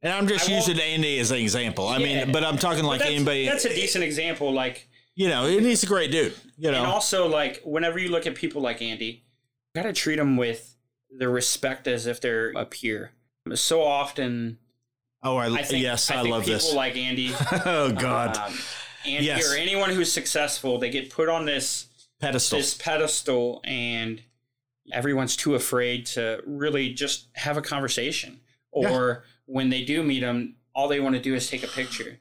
and 0.02 0.12
i'm 0.12 0.28
just 0.28 0.48
I 0.48 0.54
using 0.54 0.78
andy 0.78 1.18
as 1.18 1.30
an 1.30 1.38
example 1.38 1.88
i 1.88 1.96
Yeah. 1.98 2.24
mean 2.24 2.32
but 2.32 2.44
i'm 2.44 2.56
talking 2.58 2.84
like 2.84 3.00
that's, 3.00 3.10
anybody 3.10 3.46
That's 3.46 3.64
a 3.64 3.74
decent 3.74 4.04
example. 4.04 4.52
Like, 4.52 4.88
you 5.14 5.28
know 5.28 5.46
and 5.46 5.64
he's 5.66 5.82
a 5.82 5.86
great 5.86 6.10
dude 6.10 6.34
you 6.58 6.70
know 6.70 6.78
and 6.78 6.86
also 6.86 7.26
like 7.28 7.60
whenever 7.64 7.98
you 7.98 8.10
look 8.10 8.26
at 8.26 8.34
people 8.34 8.62
like 8.62 8.80
Andy, 8.82 9.24
you 9.74 9.82
gotta 9.82 9.92
treat 9.92 10.16
them 10.16 10.36
with 10.36 10.76
the 11.10 11.28
respect 11.28 11.86
as 11.88 12.06
if 12.06 12.20
they're 12.20 12.50
a 12.50 12.64
peer. 12.66 13.12
So 13.54 13.82
often, 13.82 14.58
oh 15.22 15.36
I, 15.36 15.46
I 15.46 15.62
think 15.62 15.82
yes 15.82 16.10
i, 16.10 16.16
think 16.16 16.28
love 16.28 16.42
people 16.44 16.54
this 16.54 16.74
like 16.74 16.96
Andy. 16.96 17.32
oh 17.64 17.92
god 17.92 18.36
um, 18.36 18.54
Andy 19.06 19.26
Yes. 19.26 19.50
or 19.52 19.56
anyone 19.56 19.90
who's 19.90 20.12
successful, 20.12 20.78
they 20.78 20.90
get 20.90 21.10
put 21.10 21.28
on 21.28 21.44
this 21.46 21.86
pedestal 22.20 22.58
this 22.58 22.74
pedestal, 22.74 23.60
and 23.64 24.22
everyone's 24.92 25.36
too 25.36 25.54
afraid 25.54 26.06
to 26.06 26.40
really 26.46 26.92
just 26.92 27.28
have 27.34 27.56
a 27.56 27.62
conversation. 27.62 28.40
Or 28.72 29.24
when 29.46 29.70
they 29.70 29.84
do 29.84 30.02
meet 30.02 30.20
them, 30.20 30.56
all 30.74 30.88
they 30.88 31.00
want 31.00 31.14
to 31.14 31.20
do 31.20 31.34
is 31.34 31.48
take 31.48 31.62
a 31.64 31.68
picture, 31.68 32.18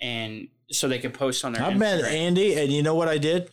and 0.00 0.48
so 0.70 0.86
they 0.86 0.98
can 0.98 1.10
post 1.12 1.44
on 1.44 1.52
their. 1.52 1.62
I 1.62 1.74
met 1.74 2.00
Instagram. 2.00 2.12
Andy, 2.12 2.54
and 2.54 2.72
you 2.72 2.82
know 2.82 2.94
what 2.94 3.08
I 3.08 3.18
did? 3.18 3.50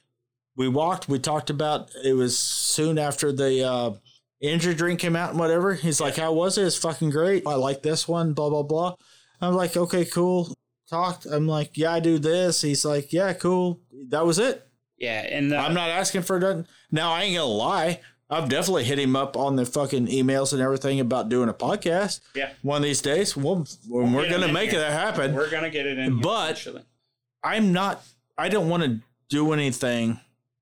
We 0.56 0.68
walked. 0.68 1.10
We 1.10 1.18
talked 1.20 1.50
about. 1.50 1.90
It 2.04 2.14
was 2.14 2.38
soon 2.38 3.00
after 3.00 3.32
the 3.32 3.64
uh, 3.68 3.92
energy 4.42 4.74
drink 4.76 5.00
came 5.00 5.16
out 5.16 5.32
and 5.32 5.40
whatever. 5.40 5.74
He's 5.74 6.00
like, 6.00 6.18
"How 6.18 6.34
was 6.34 6.58
it? 6.58 6.66
It's 6.66 6.78
fucking 6.78 7.10
great. 7.10 7.44
I 7.48 7.56
like 7.56 7.82
this 7.82 8.08
one." 8.08 8.34
Blah 8.34 8.50
blah 8.50 8.64
blah. 8.64 8.96
I'm 9.42 9.56
like, 9.56 9.76
"Okay, 9.76 10.06
cool." 10.06 10.54
Talked. 10.90 11.26
I'm 11.26 11.48
like, 11.48 11.78
"Yeah, 11.78 11.94
I 11.94 12.00
do 12.00 12.20
this." 12.20 12.62
He's 12.62 12.86
like, 12.86 13.12
"Yeah, 13.12 13.34
cool." 13.34 13.80
That 14.10 14.26
was 14.26 14.38
it. 14.40 14.68
Yeah, 14.98 15.22
and 15.22 15.52
the, 15.52 15.58
I'm 15.58 15.74
not 15.74 15.90
asking 15.90 16.22
for 16.24 16.40
nothing. 16.40 16.68
Now 16.92 17.12
I 17.12 17.24
ain't 17.24 17.36
gonna 17.36 17.48
lie. 17.48 18.00
I've 18.30 18.50
definitely 18.50 18.86
hit 18.86 18.98
him 18.98 19.16
up 19.16 19.36
on 19.38 19.56
the 19.56 19.66
fucking 19.66 20.08
emails 20.08 20.52
and 20.54 20.62
everything 20.62 21.00
about 21.00 21.30
doing 21.30 21.48
a 21.50 21.54
podcast. 21.54 22.22
Yeah. 22.34 22.52
One 22.64 22.78
of 22.78 22.84
these 22.84 23.02
days, 23.02 23.36
we'll, 23.38 23.68
when 23.88 24.14
we're 24.14 24.26
him 24.26 24.40
gonna 24.42 24.52
make 24.54 24.72
here. 24.72 24.80
it 24.82 24.92
happen. 24.92 25.34
We're 25.36 25.50
gonna 25.52 25.70
get 25.70 25.86
it 25.86 25.98
in, 26.00 26.22
But- 26.22 26.52
eventually. 26.52 26.84
I'm 27.44 27.72
not. 27.74 28.04
I 28.38 28.50
don't 28.50 28.68
want 28.70 28.84
to 28.84 29.00
do 29.30 29.54
anything 29.54 30.20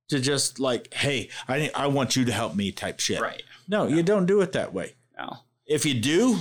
to 0.10 0.20
just 0.20 0.60
like, 0.60 0.94
hey, 0.94 1.30
I 1.48 1.72
I 1.74 1.88
want 1.88 2.16
you 2.16 2.26
to 2.26 2.32
help 2.32 2.56
me 2.56 2.72
type 2.72 3.00
shit. 3.00 3.22
right 3.22 3.42
No, 3.68 3.88
you 3.88 4.04
don't 4.04 4.26
do 4.26 4.42
it 4.42 4.52
that 4.54 4.74
way. 4.74 4.96
now. 5.18 5.44
If 5.66 5.86
you 5.86 5.94
do, 5.94 6.40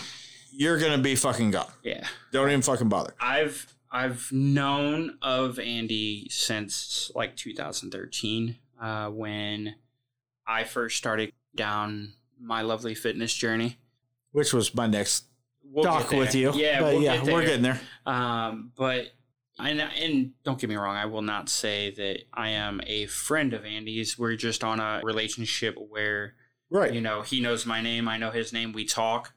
you're 0.51 0.79
gonna 0.79 0.99
be 0.99 1.15
fucking 1.15 1.53
gone. 1.53 1.71
Yeah, 1.85 2.05
Don't 2.33 2.49
even 2.49 2.63
fucking 2.63 2.89
bother. 2.89 3.15
I've 3.21 3.72
I've 3.93 4.33
known 4.33 5.19
of 5.21 5.59
Andy 5.59 6.27
since 6.31 7.13
like 7.15 7.37
2013, 7.37 8.57
uh, 8.81 9.09
when 9.11 9.75
I 10.47 10.65
first 10.65 10.97
started 10.97 11.33
down 11.55 12.15
my 12.41 12.63
lovely 12.63 12.95
fitness 12.95 13.35
journey. 13.35 13.77
Which 14.33 14.55
was 14.55 14.75
my 14.75 14.87
next 14.87 15.27
We'll 15.65 15.85
talk 15.85 16.11
with 16.11 16.35
you. 16.35 16.53
Yeah, 16.55 16.81
but 16.81 16.95
we'll 16.95 17.03
yeah, 17.03 17.23
we're 17.23 17.45
getting 17.47 17.63
there. 17.63 17.81
Um, 18.05 18.73
but 18.77 19.13
and 19.59 19.81
and 19.81 20.33
don't 20.45 20.59
get 20.59 20.69
me 20.69 20.77
wrong, 20.77 20.97
I 20.97 21.07
will 21.07 21.23
not 21.23 21.49
say 21.49 21.91
that 21.93 22.25
I 22.35 22.51
am 22.51 22.81
a 22.87 23.07
friend 23.07 23.53
of 23.55 23.65
Andy's. 23.65 24.19
We're 24.19 24.37
just 24.37 24.65
on 24.65 24.81
a 24.81 25.01
relationship 25.03 25.77
where 25.79 26.35
Right. 26.71 26.93
you 26.93 27.01
know 27.03 27.21
he 27.23 27.41
knows 27.41 27.67
my 27.67 27.81
name, 27.83 28.09
I 28.09 28.17
know 28.17 28.31
his 28.31 28.53
name. 28.53 28.73
We 28.73 28.85
talk. 28.85 29.33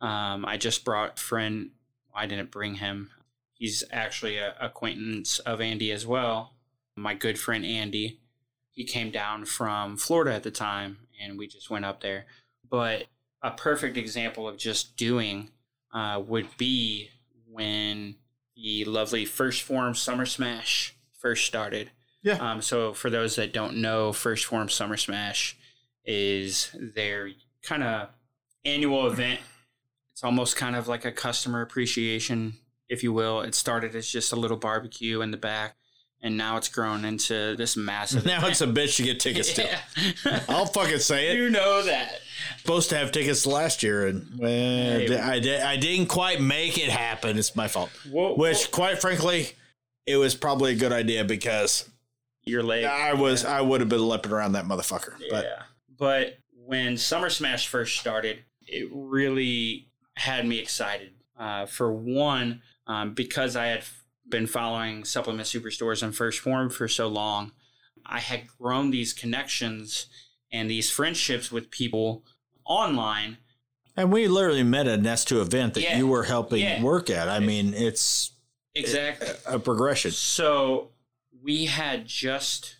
Um, 0.00 0.44
I 0.44 0.56
just 0.56 0.84
brought 0.84 1.18
a 1.18 1.22
friend. 1.22 1.70
I 2.14 2.26
didn't 2.26 2.50
bring 2.50 2.76
him. 2.76 3.10
He's 3.58 3.84
actually 3.90 4.38
a 4.38 4.54
acquaintance 4.60 5.40
of 5.40 5.60
Andy 5.60 5.90
as 5.90 6.06
well. 6.06 6.54
My 6.96 7.14
good 7.14 7.38
friend 7.38 7.64
Andy. 7.64 8.20
He 8.70 8.84
came 8.84 9.10
down 9.10 9.44
from 9.44 9.96
Florida 9.96 10.32
at 10.32 10.44
the 10.44 10.52
time, 10.52 10.98
and 11.20 11.36
we 11.36 11.48
just 11.48 11.68
went 11.68 11.84
up 11.84 12.00
there. 12.00 12.26
But 12.68 13.06
a 13.42 13.50
perfect 13.50 13.96
example 13.96 14.48
of 14.48 14.56
just 14.56 14.96
doing 14.96 15.50
uh, 15.92 16.22
would 16.24 16.56
be 16.56 17.10
when 17.50 18.16
the 18.54 18.84
lovely 18.84 19.24
First 19.24 19.62
Form 19.62 19.94
Summer 19.94 20.26
Smash 20.26 20.94
first 21.12 21.44
started. 21.44 21.90
Yeah. 22.22 22.34
Um, 22.34 22.62
so 22.62 22.92
for 22.92 23.10
those 23.10 23.36
that 23.36 23.52
don't 23.52 23.76
know, 23.78 24.12
First 24.12 24.44
Form 24.44 24.68
Summer 24.68 24.96
Smash 24.96 25.56
is 26.04 26.70
their 26.74 27.30
kind 27.62 27.82
of 27.82 28.08
annual 28.64 29.06
event. 29.06 29.40
It's 30.12 30.24
almost 30.24 30.56
kind 30.56 30.76
of 30.76 30.88
like 30.88 31.04
a 31.04 31.12
customer 31.12 31.62
appreciation, 31.62 32.54
if 32.88 33.02
you 33.02 33.12
will. 33.12 33.40
It 33.40 33.54
started 33.54 33.94
as 33.94 34.08
just 34.08 34.32
a 34.32 34.36
little 34.36 34.56
barbecue 34.56 35.20
in 35.20 35.30
the 35.30 35.36
back, 35.36 35.76
and 36.22 36.36
now 36.36 36.56
it's 36.56 36.68
grown 36.68 37.04
into 37.04 37.54
this 37.56 37.76
massive. 37.76 38.24
Now 38.26 38.46
it's 38.46 38.60
a 38.60 38.66
bitch 38.66 38.96
to 38.96 39.02
get 39.02 39.20
tickets 39.20 39.52
to. 39.54 39.62
Yeah. 40.24 40.40
I'll 40.48 40.66
fucking 40.66 40.98
say 40.98 41.28
it. 41.28 41.36
you 41.36 41.50
know 41.50 41.82
that. 41.84 42.20
Supposed 42.60 42.90
to 42.90 42.96
have 42.98 43.12
tickets 43.12 43.46
last 43.46 43.82
year, 43.82 44.06
and 44.06 44.26
well, 44.38 44.50
Hey. 44.50 45.18
I 45.18 45.38
did. 45.40 45.60
I 45.62 45.76
didn't 45.76 46.06
quite 46.06 46.40
make 46.40 46.78
it 46.78 46.88
happen. 46.90 47.38
It's 47.38 47.54
my 47.56 47.68
fault. 47.68 47.90
Well, 48.10 48.36
Which, 48.36 48.70
quite 48.70 49.00
frankly, 49.00 49.48
it 50.06 50.16
was 50.16 50.34
probably 50.34 50.72
a 50.72 50.76
good 50.76 50.92
idea 50.92 51.24
because 51.24 51.88
your 52.44 52.62
leg. 52.62 52.84
I 52.84 53.12
was 53.14 53.44
I 53.44 53.60
would 53.60 53.80
have 53.80 53.88
been 53.88 54.06
leaping 54.08 54.32
around 54.32 54.52
that 54.52 54.64
motherfucker. 54.64 55.14
But 55.30 55.44
yeah. 55.44 55.62
But 55.98 56.38
when 56.54 56.96
Summer 56.96 57.28
Smash 57.28 57.66
first 57.68 57.98
started, 57.98 58.38
it 58.66 58.88
really 58.92 59.88
had 60.14 60.46
me 60.46 60.58
excited. 60.58 61.12
Uh, 61.38 61.66
for 61.66 61.92
one, 61.92 62.62
um, 62.88 63.14
because 63.14 63.54
I 63.54 63.66
had 63.66 63.84
been 64.28 64.46
following 64.46 65.04
supplement 65.04 65.46
superstores 65.46 66.02
and 66.02 66.14
First 66.16 66.40
Form 66.40 66.68
for 66.70 66.88
so 66.88 67.06
long, 67.08 67.52
I 68.04 68.18
had 68.20 68.48
grown 68.58 68.90
these 68.90 69.12
connections 69.12 70.06
and 70.50 70.68
these 70.70 70.90
friendships 70.90 71.52
with 71.52 71.70
people 71.70 72.24
online. 72.64 73.38
and 73.96 74.12
we 74.12 74.28
literally 74.28 74.62
met 74.62 74.86
at 74.86 75.00
an 75.00 75.04
S2 75.06 75.40
event 75.40 75.74
that 75.74 75.82
Yeah. 75.82 75.98
you 75.98 76.06
were 76.06 76.22
helping 76.24 76.60
Yeah. 76.60 76.80
work 76.82 77.10
at. 77.10 77.28
I 77.28 77.40
mean, 77.40 77.74
it's 77.74 78.30
Exactly. 78.76 79.28
a 79.44 79.58
progression. 79.58 80.12
So 80.12 80.92
we 81.42 81.64
had 81.66 82.06
just, 82.06 82.76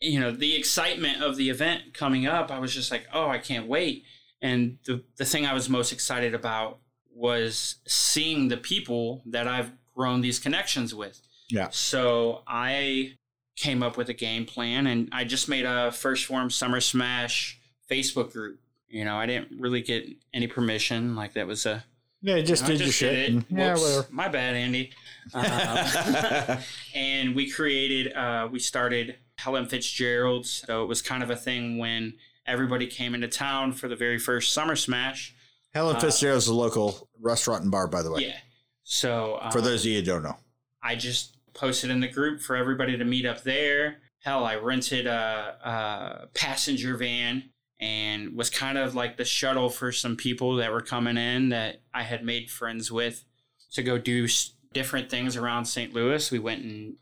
you 0.00 0.18
know, 0.18 0.32
the 0.32 0.56
excitement 0.56 1.22
of 1.22 1.36
the 1.36 1.48
event 1.48 1.94
coming 1.94 2.26
up. 2.26 2.50
I 2.50 2.58
was 2.58 2.74
just 2.74 2.90
like, 2.90 3.06
oh, 3.12 3.28
I 3.28 3.38
can't 3.38 3.68
wait. 3.68 4.04
And 4.40 4.78
the, 4.84 5.04
the 5.16 5.24
thing 5.24 5.46
I 5.46 5.54
was 5.54 5.68
most 5.68 5.92
excited 5.92 6.34
about 6.34 6.80
was 7.14 7.76
seeing 7.86 8.48
the 8.48 8.56
people 8.56 9.22
that 9.26 9.46
I've 9.46 9.72
grown 9.94 10.20
these 10.20 10.38
connections 10.38 10.94
with. 10.94 11.20
Yeah. 11.50 11.68
So 11.70 12.42
I 12.46 13.14
came 13.56 13.82
up 13.82 13.96
with 13.96 14.08
a 14.08 14.14
game 14.14 14.46
plan 14.46 14.86
and 14.86 15.08
I 15.12 15.24
just 15.24 15.48
made 15.48 15.64
a 15.66 15.92
First 15.92 16.24
Form 16.24 16.48
Summer 16.50 16.80
Smash 16.80 17.60
Facebook 17.90 18.32
group. 18.32 18.58
You 18.88 19.04
know, 19.04 19.16
I 19.16 19.26
didn't 19.26 19.60
really 19.60 19.82
get 19.82 20.08
any 20.32 20.46
permission. 20.46 21.14
Like 21.14 21.34
that 21.34 21.46
was 21.46 21.66
a 21.66 21.84
Yeah, 22.22 22.36
you 22.36 22.42
just 22.42 22.64
I 22.64 22.68
did 22.68 22.78
your 22.78 22.86
just 22.86 22.98
shit. 22.98 23.10
did 23.14 23.22
it. 23.24 23.30
and- 23.32 23.44
Yeah, 23.50 23.74
whatever. 23.74 24.06
My 24.10 24.28
bad, 24.28 24.54
Andy. 24.56 24.92
Um, 25.34 26.58
and 26.94 27.34
we 27.36 27.48
created, 27.50 28.12
uh, 28.14 28.48
we 28.50 28.58
started 28.58 29.16
Helen 29.38 29.66
Fitzgerald's. 29.66 30.64
So 30.66 30.82
it 30.82 30.86
was 30.86 31.00
kind 31.02 31.22
of 31.22 31.30
a 31.30 31.36
thing 31.36 31.78
when 31.78 32.14
everybody 32.46 32.86
came 32.86 33.14
into 33.14 33.28
town 33.28 33.72
for 33.72 33.88
the 33.88 33.96
very 33.96 34.18
first 34.18 34.52
Summer 34.52 34.74
Smash. 34.76 35.34
Helen 35.74 35.96
Uh, 35.96 36.00
Fitzgerald's 36.00 36.46
a 36.48 36.54
local 36.54 37.08
restaurant 37.20 37.62
and 37.62 37.70
bar, 37.70 37.86
by 37.86 38.02
the 38.02 38.10
way. 38.10 38.26
Yeah. 38.26 38.36
So 38.84 39.38
um, 39.40 39.52
For 39.52 39.60
those 39.60 39.82
of 39.84 39.86
you 39.90 39.98
who 40.00 40.04
don't 40.04 40.22
know. 40.22 40.36
I 40.82 40.96
just 40.96 41.36
posted 41.54 41.90
in 41.90 42.00
the 42.00 42.08
group 42.08 42.40
for 42.40 42.56
everybody 42.56 42.96
to 42.98 43.04
meet 43.04 43.24
up 43.26 43.42
there. 43.42 43.98
Hell, 44.20 44.44
I 44.44 44.56
rented 44.56 45.06
a, 45.06 45.56
a 45.64 46.26
passenger 46.34 46.96
van 46.96 47.50
and 47.80 48.36
was 48.36 48.50
kind 48.50 48.78
of 48.78 48.94
like 48.94 49.16
the 49.16 49.24
shuttle 49.24 49.68
for 49.68 49.90
some 49.92 50.16
people 50.16 50.56
that 50.56 50.70
were 50.70 50.80
coming 50.80 51.16
in 51.16 51.48
that 51.50 51.82
I 51.92 52.02
had 52.02 52.24
made 52.24 52.50
friends 52.50 52.92
with 52.92 53.24
to 53.72 53.82
go 53.82 53.98
do 53.98 54.28
different 54.72 55.10
things 55.10 55.36
around 55.36 55.64
St. 55.64 55.92
Louis. 55.92 56.30
We 56.30 56.38
went 56.38 56.62
and 56.62 56.94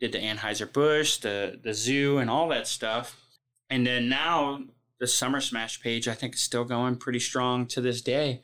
did 0.00 0.12
the 0.12 0.18
Anheuser-Busch, 0.18 1.18
the, 1.18 1.60
the 1.62 1.72
zoo, 1.72 2.18
and 2.18 2.28
all 2.28 2.48
that 2.48 2.66
stuff. 2.66 3.16
And 3.70 3.86
then 3.86 4.08
now 4.08 4.60
the 5.04 5.08
Summer 5.08 5.38
Smash 5.38 5.82
page, 5.82 6.08
I 6.08 6.14
think, 6.14 6.34
is 6.34 6.40
still 6.40 6.64
going 6.64 6.96
pretty 6.96 7.20
strong 7.20 7.66
to 7.66 7.82
this 7.82 8.00
day. 8.00 8.40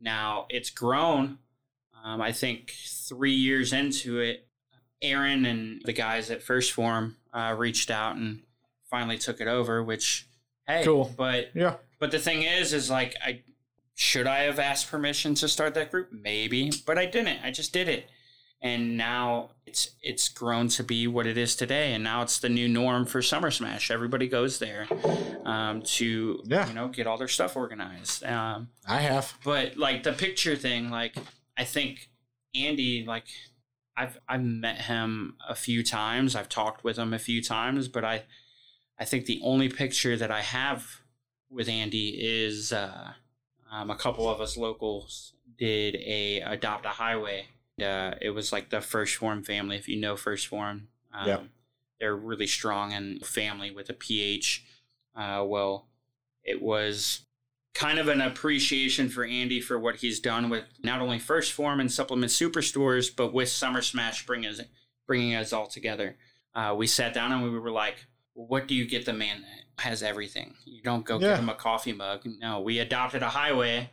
Now 0.00 0.46
it's 0.48 0.70
grown. 0.70 1.38
Um, 2.04 2.20
I 2.20 2.30
think 2.30 2.72
three 3.08 3.32
years 3.34 3.72
into 3.72 4.20
it, 4.20 4.46
Aaron 5.02 5.44
and 5.44 5.82
the 5.84 5.92
guys 5.92 6.30
at 6.30 6.40
First 6.40 6.70
Form 6.70 7.16
uh, 7.32 7.56
reached 7.58 7.90
out 7.90 8.14
and 8.14 8.42
finally 8.88 9.18
took 9.18 9.40
it 9.40 9.48
over. 9.48 9.82
Which, 9.82 10.28
hey, 10.68 10.84
Cool. 10.84 11.12
But 11.16 11.50
Yeah. 11.52 11.78
but 11.98 12.12
the 12.12 12.20
thing 12.20 12.42
is, 12.44 12.72
is 12.72 12.88
like 12.90 13.16
I 13.20 13.42
should 13.96 14.28
I 14.28 14.42
have 14.44 14.60
asked 14.60 14.88
permission 14.88 15.34
to 15.36 15.48
start 15.48 15.74
that 15.74 15.90
group? 15.90 16.10
Maybe, 16.12 16.70
but 16.86 16.96
I 16.96 17.06
didn't. 17.06 17.40
I 17.42 17.50
just 17.50 17.72
did 17.72 17.88
it, 17.88 18.08
and 18.64 18.96
now 18.96 19.50
it's 19.66 19.90
it's 20.02 20.28
grown 20.28 20.66
to 20.68 20.82
be 20.82 21.06
what 21.06 21.26
it 21.26 21.36
is 21.38 21.54
today. 21.54 21.92
And 21.92 22.02
now 22.02 22.22
it's 22.22 22.38
the 22.38 22.48
new 22.48 22.66
norm 22.68 23.06
for 23.06 23.22
Summer 23.22 23.50
Smash. 23.52 23.90
Everybody 23.90 24.26
goes 24.26 24.58
there 24.58 24.88
um, 25.44 25.82
to 25.82 26.40
Yeah. 26.46 26.66
you 26.68 26.74
know 26.74 26.88
get 26.88 27.06
all 27.06 27.18
their 27.18 27.28
stuff 27.28 27.56
organized. 27.56 28.24
Um, 28.24 28.70
I 28.88 29.00
have. 29.00 29.34
but 29.44 29.76
like 29.76 30.02
the 30.02 30.12
picture 30.12 30.56
thing, 30.56 30.90
like 30.90 31.14
I 31.56 31.64
think 31.64 32.08
Andy, 32.54 33.04
like 33.06 33.26
I've 33.96 34.18
I've 34.28 34.42
met 34.42 34.82
him 34.82 35.36
a 35.48 35.54
few 35.54 35.82
times. 35.84 36.34
I've 36.34 36.48
talked 36.48 36.82
with 36.82 36.96
him 36.98 37.12
a 37.14 37.18
few 37.18 37.42
times, 37.42 37.86
but 37.88 38.04
I 38.04 38.24
I 38.98 39.04
think 39.04 39.26
the 39.26 39.40
only 39.42 39.68
picture 39.68 40.16
that 40.16 40.30
I 40.30 40.40
have 40.40 41.00
with 41.50 41.68
Andy 41.68 42.10
is 42.20 42.72
uh, 42.72 43.12
um, 43.70 43.90
a 43.90 43.96
couple 43.96 44.28
of 44.28 44.40
us 44.40 44.56
locals 44.56 45.34
did 45.58 45.96
a 45.96 46.40
adopt 46.40 46.86
a 46.86 46.90
highway. 46.90 47.46
Uh, 47.82 48.14
it 48.20 48.30
was 48.30 48.52
like 48.52 48.70
the 48.70 48.80
First 48.80 49.16
Form 49.16 49.42
family. 49.42 49.76
If 49.76 49.88
you 49.88 49.96
know 49.96 50.16
First 50.16 50.46
Form, 50.46 50.88
um, 51.12 51.26
Yep. 51.28 51.44
they're 52.00 52.16
really 52.16 52.46
strong 52.46 52.92
and 52.92 53.24
family 53.26 53.70
with 53.70 53.90
a 53.90 53.94
PH. 53.94 54.64
Uh, 55.14 55.44
well, 55.46 55.88
it 56.44 56.62
was 56.62 57.20
kind 57.74 57.98
of 57.98 58.06
an 58.06 58.20
appreciation 58.20 59.08
for 59.08 59.24
Andy 59.24 59.60
for 59.60 59.78
what 59.78 59.96
he's 59.96 60.20
done 60.20 60.48
with 60.50 60.64
not 60.82 61.00
only 61.00 61.18
First 61.18 61.52
Form 61.52 61.80
and 61.80 61.90
Supplement 61.90 62.30
Superstores, 62.30 63.14
but 63.14 63.32
with 63.32 63.48
Summer 63.48 63.82
Smash 63.82 64.24
bringing 64.26 64.50
us, 64.50 64.60
bringing 65.06 65.34
us 65.34 65.52
all 65.52 65.66
together. 65.66 66.16
Uh, 66.54 66.74
we 66.76 66.86
sat 66.86 67.12
down 67.12 67.32
and 67.32 67.42
we 67.42 67.50
were 67.58 67.72
like, 67.72 68.06
what 68.34 68.68
do 68.68 68.74
you 68.76 68.86
get 68.86 69.04
the 69.06 69.12
man 69.12 69.42
that 69.42 69.82
has 69.82 70.02
everything? 70.04 70.54
You 70.64 70.82
don't 70.82 71.04
go 71.04 71.18
Yeah. 71.18 71.30
give 71.30 71.38
him 71.40 71.48
a 71.48 71.54
coffee 71.54 71.92
mug. 71.92 72.22
No, 72.24 72.60
we 72.60 72.78
adopted 72.78 73.22
a 73.24 73.30
highway, 73.30 73.90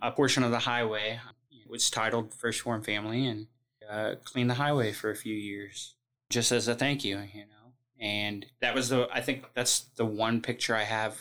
a 0.00 0.12
portion 0.12 0.44
of 0.44 0.52
the 0.52 0.60
highway 0.60 1.18
was 1.68 1.90
titled 1.90 2.34
First 2.34 2.60
Form 2.60 2.82
Family 2.82 3.26
and 3.26 3.46
uh, 3.88 4.14
cleaned 4.24 4.50
the 4.50 4.54
highway 4.54 4.92
for 4.92 5.10
a 5.10 5.16
few 5.16 5.34
years 5.34 5.94
just 6.30 6.52
as 6.52 6.68
a 6.68 6.74
thank 6.74 7.04
you, 7.04 7.18
you 7.32 7.42
know. 7.42 7.72
And 8.00 8.44
that 8.60 8.74
was 8.74 8.88
the, 8.88 9.08
I 9.12 9.20
think 9.20 9.44
that's 9.54 9.80
the 9.96 10.04
one 10.04 10.40
picture 10.40 10.74
I 10.74 10.82
have. 10.84 11.20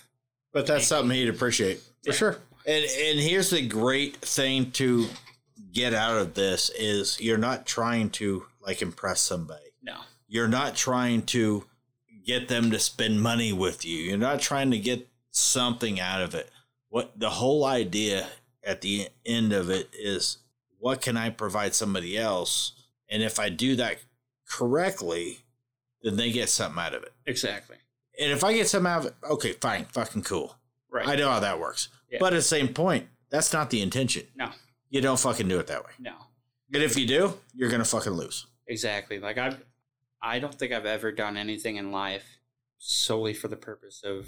But 0.51 0.67
that's 0.67 0.87
something 0.87 1.15
he'd 1.15 1.29
appreciate. 1.29 1.77
For 2.03 2.11
Yeah. 2.11 2.13
sure. 2.13 2.37
And 2.67 2.83
and 2.83 3.19
here's 3.19 3.51
the 3.51 3.67
great 3.67 4.17
thing 4.17 4.71
to 4.71 5.07
get 5.71 5.93
out 5.93 6.17
of 6.17 6.33
this 6.33 6.71
is 6.71 7.19
you're 7.21 7.37
not 7.37 7.65
trying 7.67 8.09
to 8.11 8.45
like 8.61 8.81
impress 8.81 9.21
somebody. 9.21 9.65
No. 9.83 9.97
You're 10.27 10.47
not 10.47 10.75
trying 10.75 11.21
to 11.27 11.65
get 12.25 12.47
them 12.47 12.71
to 12.71 12.79
spend 12.79 13.21
money 13.21 13.53
with 13.53 13.85
you. 13.85 13.97
You're 13.99 14.17
not 14.17 14.39
trying 14.39 14.71
to 14.71 14.79
get 14.79 15.07
something 15.29 15.99
out 15.99 16.21
of 16.23 16.33
it. 16.33 16.49
What 16.89 17.19
the 17.19 17.29
whole 17.29 17.65
idea 17.65 18.27
at 18.65 18.81
the 18.81 19.09
end 19.25 19.53
of 19.53 19.69
it 19.69 19.89
is 19.93 20.39
what 20.79 21.01
can 21.01 21.17
I 21.17 21.29
provide 21.29 21.73
somebody 21.73 22.17
else? 22.17 22.73
And 23.09 23.21
if 23.23 23.39
I 23.39 23.49
do 23.49 23.75
that 23.75 23.97
correctly, 24.47 25.39
then 26.01 26.17
they 26.17 26.31
get 26.31 26.49
something 26.49 26.81
out 26.81 26.93
of 26.93 27.03
it. 27.03 27.13
Exactly. 27.25 27.77
And 28.19 28.31
if 28.31 28.43
I 28.43 28.53
get 28.53 28.67
something 28.67 28.91
out 28.91 28.99
of 28.99 29.05
it, 29.07 29.15
okay, 29.29 29.53
fine, 29.53 29.85
fucking 29.85 30.23
cool. 30.23 30.55
Right. 30.91 31.07
I 31.07 31.15
know 31.15 31.29
how 31.29 31.39
that 31.39 31.59
works. 31.59 31.89
Yeah. 32.09 32.19
But 32.19 32.33
at 32.33 32.37
the 32.37 32.41
same 32.41 32.69
point, 32.69 33.07
that's 33.29 33.51
not 33.51 33.69
the 33.69 33.81
intention. 33.81 34.27
No. 34.35 34.49
You 34.89 35.01
don't 35.01 35.19
fucking 35.19 35.47
do 35.47 35.59
it 35.59 35.67
that 35.67 35.83
way. 35.83 35.91
No. 35.99 36.13
And 36.73 36.83
if 36.83 36.97
you 36.97 37.05
do, 37.05 37.33
you're 37.53 37.69
gonna 37.69 37.85
fucking 37.85 38.13
lose. 38.13 38.45
Exactly. 38.67 39.19
Like 39.19 39.37
I've, 39.37 39.63
I 40.21 40.39
don't 40.39 40.55
think 40.55 40.71
I've 40.71 40.85
ever 40.85 41.11
done 41.11 41.37
anything 41.37 41.75
in 41.75 41.91
life 41.91 42.39
solely 42.77 43.33
for 43.33 43.47
the 43.47 43.57
purpose 43.57 44.01
of, 44.03 44.27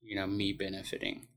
you 0.00 0.16
know, 0.16 0.26
me 0.26 0.52
benefiting. 0.52 1.28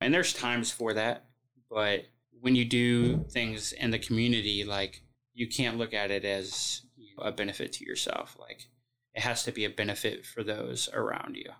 And 0.00 0.12
there's 0.12 0.32
times 0.32 0.70
for 0.70 0.94
that, 0.94 1.26
but 1.70 2.06
when 2.40 2.54
you 2.54 2.64
do 2.64 3.24
things 3.30 3.72
in 3.72 3.90
the 3.90 3.98
community, 3.98 4.64
like 4.64 5.02
you 5.34 5.46
can't 5.48 5.78
look 5.78 5.94
at 5.94 6.10
it 6.10 6.24
as 6.24 6.82
you 6.96 7.14
know, 7.16 7.24
a 7.24 7.32
benefit 7.32 7.72
to 7.74 7.84
yourself. 7.84 8.36
Like 8.38 8.68
it 9.14 9.22
has 9.22 9.44
to 9.44 9.52
be 9.52 9.64
a 9.64 9.70
benefit 9.70 10.24
for 10.26 10.42
those 10.42 10.88
around 10.92 11.36
you. 11.36 11.50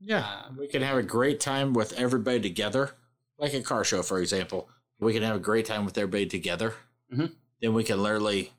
Yeah. 0.00 0.42
Um, 0.46 0.56
we 0.58 0.68
can 0.68 0.82
have 0.82 0.96
a 0.98 1.02
great 1.02 1.40
time 1.40 1.72
with 1.72 1.92
everybody 1.94 2.40
together. 2.40 2.92
Like 3.38 3.54
a 3.54 3.62
car 3.62 3.84
show, 3.84 4.02
for 4.02 4.18
example. 4.20 4.68
We 4.98 5.12
can 5.12 5.22
have 5.22 5.36
a 5.36 5.40
great 5.40 5.66
time 5.66 5.84
with 5.84 5.96
everybody 5.98 6.26
together. 6.26 6.74
Mhm. 7.12 7.32
Then 7.60 7.74
we 7.74 7.84
can 7.84 8.02
literally 8.02 8.52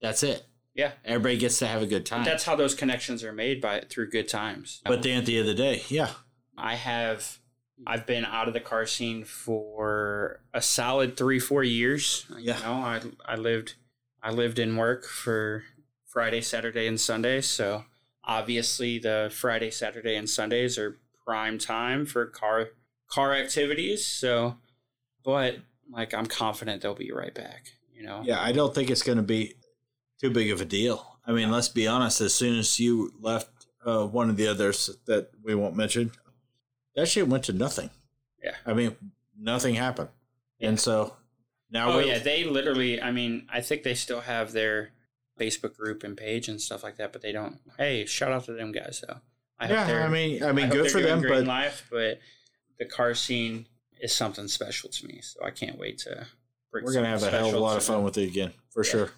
that's 0.00 0.22
it. 0.22 0.44
Yeah. 0.74 0.92
Everybody 1.04 1.38
gets 1.38 1.58
to 1.60 1.66
have 1.66 1.82
a 1.82 1.86
good 1.86 2.04
time. 2.04 2.24
That's 2.24 2.44
how 2.44 2.56
those 2.56 2.74
connections 2.74 3.22
are 3.24 3.32
made 3.32 3.60
by 3.60 3.84
through 3.88 4.10
good 4.10 4.28
times. 4.28 4.80
but 4.84 5.02
then 5.02 5.18
at 5.18 5.26
the 5.26 5.38
end 5.38 5.48
of 5.48 5.56
the 5.56 5.62
day, 5.62 5.82
yeah. 5.88 6.10
I 6.56 6.74
have 6.76 7.38
I've 7.86 8.06
been 8.06 8.24
out 8.24 8.48
of 8.48 8.54
the 8.54 8.60
car 8.60 8.86
scene 8.86 9.24
for 9.24 10.40
a 10.52 10.62
solid 10.62 11.16
three, 11.16 11.38
four 11.38 11.64
years. 11.64 12.26
Yeah. 12.38 12.58
You 12.58 12.64
know, 12.64 12.72
I 12.72 13.00
I 13.26 13.36
lived 13.36 13.74
I 14.22 14.30
lived 14.30 14.58
in 14.58 14.76
work 14.76 15.04
for 15.04 15.64
Friday, 16.06 16.40
Saturday, 16.40 16.86
and 16.86 17.00
Sunday. 17.00 17.40
So 17.40 17.84
obviously 18.24 18.98
the 18.98 19.30
Friday, 19.32 19.70
Saturday, 19.70 20.16
and 20.16 20.28
Sundays 20.28 20.78
are 20.78 20.98
prime 21.26 21.58
time 21.58 22.06
for 22.06 22.26
car 22.26 22.68
car 23.08 23.34
activities. 23.34 24.06
So 24.06 24.56
but 25.24 25.58
like 25.90 26.14
I'm 26.14 26.26
confident 26.26 26.82
they'll 26.82 26.94
be 26.94 27.12
right 27.12 27.34
back. 27.34 27.66
You 27.94 28.04
know? 28.04 28.22
Yeah, 28.24 28.40
I 28.40 28.52
don't 28.52 28.74
think 28.74 28.90
it's 28.90 29.02
going 29.02 29.18
to 29.18 29.22
be 29.22 29.54
too 30.20 30.30
big 30.30 30.50
of 30.50 30.60
a 30.60 30.64
deal. 30.64 31.18
I 31.26 31.32
mean, 31.32 31.50
let's 31.50 31.68
be 31.68 31.86
honest. 31.86 32.20
As 32.20 32.34
soon 32.34 32.58
as 32.58 32.78
you 32.78 33.12
left 33.20 33.66
uh, 33.84 34.06
one 34.06 34.30
of 34.30 34.36
the 34.36 34.46
others 34.48 34.90
that 35.06 35.30
we 35.42 35.54
won't 35.54 35.76
mention, 35.76 36.12
that 36.96 37.08
shit 37.08 37.28
went 37.28 37.44
to 37.44 37.52
nothing. 37.52 37.90
Yeah. 38.42 38.54
I 38.66 38.74
mean, 38.74 38.96
nothing 39.38 39.74
happened, 39.74 40.10
and 40.60 40.78
so 40.78 41.16
now 41.70 41.92
Oh 41.92 41.98
yeah, 41.98 42.18
they 42.18 42.44
literally. 42.44 43.00
I 43.00 43.10
mean, 43.10 43.46
I 43.52 43.60
think 43.60 43.82
they 43.82 43.94
still 43.94 44.20
have 44.20 44.52
their 44.52 44.90
Facebook 45.40 45.76
group 45.76 46.04
and 46.04 46.16
page 46.16 46.48
and 46.48 46.60
stuff 46.60 46.82
like 46.82 46.96
that, 46.98 47.12
but 47.12 47.22
they 47.22 47.32
don't. 47.32 47.58
Hey, 47.78 48.04
shout 48.06 48.32
out 48.32 48.44
to 48.44 48.52
them 48.52 48.72
guys 48.72 49.02
though. 49.06 49.18
I 49.58 49.68
yeah. 49.68 49.86
they're- 49.86 50.02
I 50.02 50.08
mean, 50.08 50.42
I 50.42 50.52
mean, 50.52 50.66
hope 50.66 50.74
good 50.74 50.90
for 50.90 51.00
them, 51.00 51.22
but 51.22 51.44
life, 51.46 51.86
but 51.90 52.20
the 52.78 52.84
car 52.84 53.14
scene 53.14 53.66
is 54.00 54.12
something 54.12 54.48
special 54.48 54.90
to 54.90 55.06
me. 55.06 55.20
So 55.22 55.44
I 55.44 55.50
can't 55.50 55.78
wait 55.78 55.98
to. 55.98 56.26
Bring 56.70 56.84
we're 56.84 56.92
gonna 56.92 57.08
have 57.08 57.22
a 57.22 57.30
hell 57.30 57.48
of 57.48 57.54
a 57.54 57.58
lot 57.58 57.76
of 57.76 57.84
fun 57.84 57.96
them. 57.96 58.04
with 58.04 58.18
it 58.18 58.24
again 58.28 58.52
for 58.70 58.84
Yeah. 58.84 58.90
sure. 58.90 59.10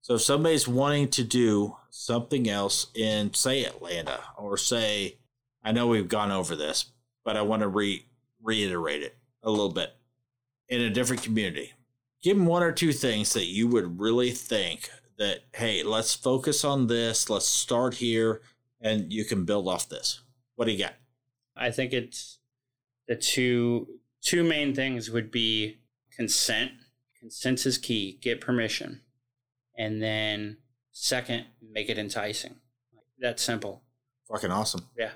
So 0.00 0.14
if 0.14 0.22
somebody's 0.22 0.68
wanting 0.68 1.08
to 1.10 1.24
do 1.24 1.76
something 1.90 2.48
else 2.48 2.86
in 2.94 3.34
say 3.34 3.64
Atlanta 3.64 4.20
or 4.36 4.56
say, 4.56 5.16
I 5.64 5.72
know 5.72 5.86
we've 5.88 6.08
gone 6.08 6.30
over 6.30 6.54
this, 6.54 6.84
but 7.24 7.36
I 7.36 7.42
want 7.42 7.62
to 7.62 7.68
re 7.68 8.06
reiterate 8.42 9.02
it 9.02 9.16
a 9.42 9.50
little 9.50 9.72
bit 9.72 9.94
in 10.68 10.80
a 10.80 10.90
different 10.90 11.22
community. 11.22 11.72
Give 12.22 12.36
them 12.36 12.46
one 12.46 12.62
or 12.62 12.72
two 12.72 12.92
things 12.92 13.32
that 13.32 13.46
you 13.46 13.68
would 13.68 14.00
really 14.00 14.30
think 14.30 14.90
that 15.18 15.40
hey, 15.54 15.82
let's 15.82 16.14
focus 16.14 16.64
on 16.64 16.86
this. 16.86 17.30
Let's 17.30 17.46
start 17.46 17.94
here, 17.94 18.42
and 18.80 19.12
you 19.12 19.24
can 19.24 19.44
build 19.44 19.68
off 19.68 19.88
this. 19.88 20.20
What 20.56 20.66
do 20.66 20.72
you 20.72 20.78
got? 20.78 20.94
I 21.56 21.70
think 21.70 21.92
it's 21.92 22.38
the 23.08 23.16
two 23.16 23.88
two 24.22 24.44
main 24.44 24.74
things 24.74 25.10
would 25.10 25.30
be 25.30 25.78
consent. 26.16 26.72
Consent 27.18 27.64
is 27.66 27.78
key. 27.78 28.18
Get 28.20 28.40
permission, 28.40 29.00
and 29.76 30.02
then 30.02 30.58
second, 30.92 31.46
make 31.62 31.88
it 31.88 31.98
enticing. 31.98 32.56
That's 33.18 33.42
simple. 33.42 33.82
Fucking 34.28 34.50
awesome. 34.50 34.88
Yeah. 34.98 35.10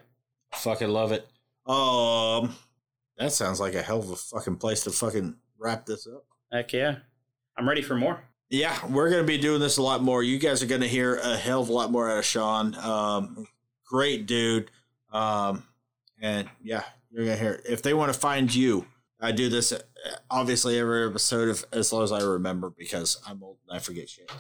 Fucking 0.53 0.89
love 0.89 1.13
it. 1.13 1.27
Um, 1.69 2.55
that 3.19 3.33
sounds 3.33 3.61
like 3.61 3.75
a 3.75 3.83
hell 3.83 3.99
of 3.99 4.11
a 4.11 4.17
fucking 4.17 4.57
place 4.57 4.85
to 4.85 4.91
fucking 4.91 5.37
wrap 5.59 5.87
this 5.87 6.07
up. 6.07 6.25
Heck 6.53 6.73
yeah. 6.73 6.97
I'm 7.57 7.69
ready 7.69 7.83
for 7.83 7.97
more. 7.97 8.23
Yeah, 8.51 8.79
we're 8.87 9.11
going 9.11 9.23
to 9.23 9.27
be 9.27 9.37
doing 9.37 9.61
this 9.61 9.77
a 9.77 9.83
lot 9.83 10.03
more. 10.03 10.23
You 10.23 10.39
guys 10.39 10.63
are 10.63 10.67
going 10.67 10.81
to 10.81 10.89
hear 10.89 11.17
a 11.17 11.37
hell 11.37 11.61
of 11.61 11.69
a 11.69 11.73
lot 11.73 11.91
more 11.91 12.11
out 12.11 12.19
of 12.19 12.25
Shawn. 12.25 12.75
Um, 12.77 13.47
great 13.85 14.27
dude. 14.27 14.71
Um, 15.13 15.65
and 16.21 16.49
yeah, 16.63 16.85
you're 17.11 17.25
going 17.25 17.37
to 17.37 17.43
hear. 17.43 17.61
If 17.69 17.83
they 17.83 17.93
want 17.93 18.13
to 18.13 18.19
find 18.19 18.55
you, 18.55 18.87
I 19.21 19.33
do 19.33 19.49
this 19.49 19.73
uh, 19.73 19.81
obviously 20.31 20.79
every 20.79 21.07
episode 21.07 21.49
of 21.49 21.65
as 21.73 21.93
long 21.93 22.05
as 22.05 22.13
I 22.13 22.23
remember 22.23 22.71
because 22.71 23.21
I'm 23.27 23.43
old 23.43 23.59
and 23.69 23.77
I 23.77 23.81
forget 23.81 24.09
shit. 24.09 24.31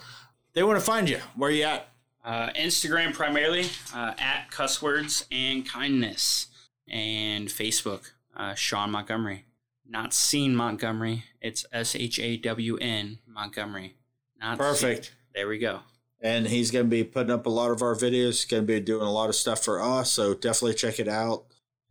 They 0.54 0.62
want 0.62 0.78
to 0.78 0.84
find 0.84 1.08
you. 1.08 1.18
Where 1.36 1.50
you 1.50 1.64
at? 1.64 1.88
Uh, 2.24 2.50
Instagram 2.50 3.12
primarily 3.12 3.66
uh, 3.94 4.14
at 4.18 4.50
cusswords 4.50 5.24
and 5.30 5.66
kindness, 5.66 6.47
and 6.90 7.48
Facebook 7.48 8.10
uh, 8.36 8.54
Shawn 8.54 8.90
Montgomery. 8.90 9.44
Not 9.88 10.12
seen 10.12 10.54
Montgomery. 10.54 11.24
It's 11.40 11.64
S 11.72 11.96
H 11.96 12.18
A 12.20 12.36
W 12.36 12.76
N 12.76 13.18
Montgomery. 13.26 13.96
Not 14.40 14.58
Perfect. 14.58 15.06
Seen. 15.06 15.14
There 15.34 15.48
we 15.48 15.58
go. 15.58 15.80
And 16.20 16.46
he's 16.46 16.70
going 16.70 16.86
to 16.86 16.90
be 16.90 17.04
putting 17.04 17.30
up 17.30 17.46
a 17.46 17.50
lot 17.50 17.70
of 17.70 17.80
our 17.80 17.94
videos. 17.94 18.26
He's 18.26 18.44
going 18.44 18.64
to 18.64 18.66
be 18.66 18.80
doing 18.80 19.06
a 19.06 19.12
lot 19.12 19.28
of 19.28 19.34
stuff 19.34 19.64
for 19.64 19.80
us. 19.80 20.12
So 20.12 20.34
definitely 20.34 20.74
check 20.74 20.98
it 20.98 21.08
out. 21.08 21.44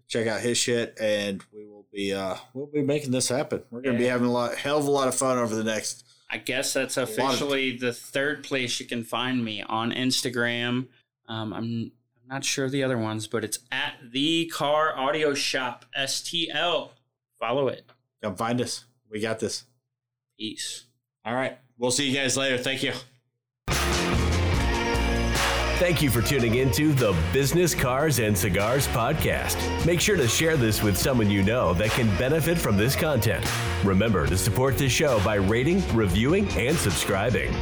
Check 0.07 0.27
out 0.27 0.41
his 0.41 0.57
shit, 0.57 0.97
and 1.01 1.43
we 1.53 1.65
will 1.67 1.85
be 1.91 2.13
uh 2.13 2.35
we'll 2.53 2.67
be 2.67 2.81
making 2.81 3.11
this 3.11 3.27
happen. 3.27 3.63
We're 3.71 3.81
going 3.81 3.95
to 3.97 3.99
be 3.99 4.07
having 4.07 4.27
a 4.27 4.31
lot, 4.31 4.55
hell 4.55 4.77
of 4.77 4.85
a 4.85 4.91
lot 4.91 5.09
of 5.09 5.15
fun 5.15 5.37
over 5.37 5.53
the 5.53 5.65
next. 5.65 6.05
I 6.31 6.37
guess 6.37 6.71
that's 6.73 6.95
lot 6.97 7.09
of- 7.09 7.17
officially 7.17 7.75
the 7.75 7.91
third 7.93 8.43
place 8.43 8.79
you 8.79 8.85
can 8.85 9.03
find 9.03 9.43
me 9.43 9.63
on 9.63 9.91
Instagram. 9.91 10.87
Um, 11.27 11.51
I'm 11.53 11.91
not 12.27 12.43
sure 12.43 12.69
the 12.69 12.83
other 12.83 12.97
ones, 12.97 13.27
but 13.27 13.43
it's 13.43 13.59
at 13.71 13.93
the 14.11 14.47
Car 14.47 14.97
Audio 14.97 15.33
Shop 15.33 15.85
STL. 15.97 16.89
Follow 17.39 17.67
it. 17.67 17.89
Come 18.21 18.35
find 18.35 18.59
us. 18.61 18.85
We 19.09 19.21
got 19.21 19.39
this. 19.39 19.63
Peace. 20.37 20.85
All 21.25 21.33
right. 21.33 21.57
We'll 21.77 21.91
see 21.91 22.09
you 22.09 22.15
guys 22.15 22.35
later. 22.35 22.57
Thank 22.57 22.83
you. 22.83 22.93
Thank 25.79 26.01
you 26.01 26.09
for 26.09 26.23
tuning 26.23 26.55
into 26.55 26.91
the 26.91 27.15
Business 27.31 27.75
Cars 27.75 28.17
and 28.17 28.35
Cigars 28.35 28.87
podcast. 28.87 29.85
Make 29.85 30.01
sure 30.01 30.17
to 30.17 30.27
share 30.27 30.57
this 30.57 30.81
with 30.81 30.97
someone 30.97 31.29
you 31.29 31.43
know 31.43 31.75
that 31.75 31.91
can 31.91 32.07
benefit 32.17 32.57
from 32.57 32.77
this 32.77 32.95
content. 32.95 33.45
Remember 33.83 34.25
to 34.25 34.35
support 34.35 34.75
this 34.77 34.91
show 34.91 35.23
by 35.23 35.35
rating, 35.35 35.83
reviewing, 35.95 36.49
and 36.57 36.75
subscribing. 36.75 37.53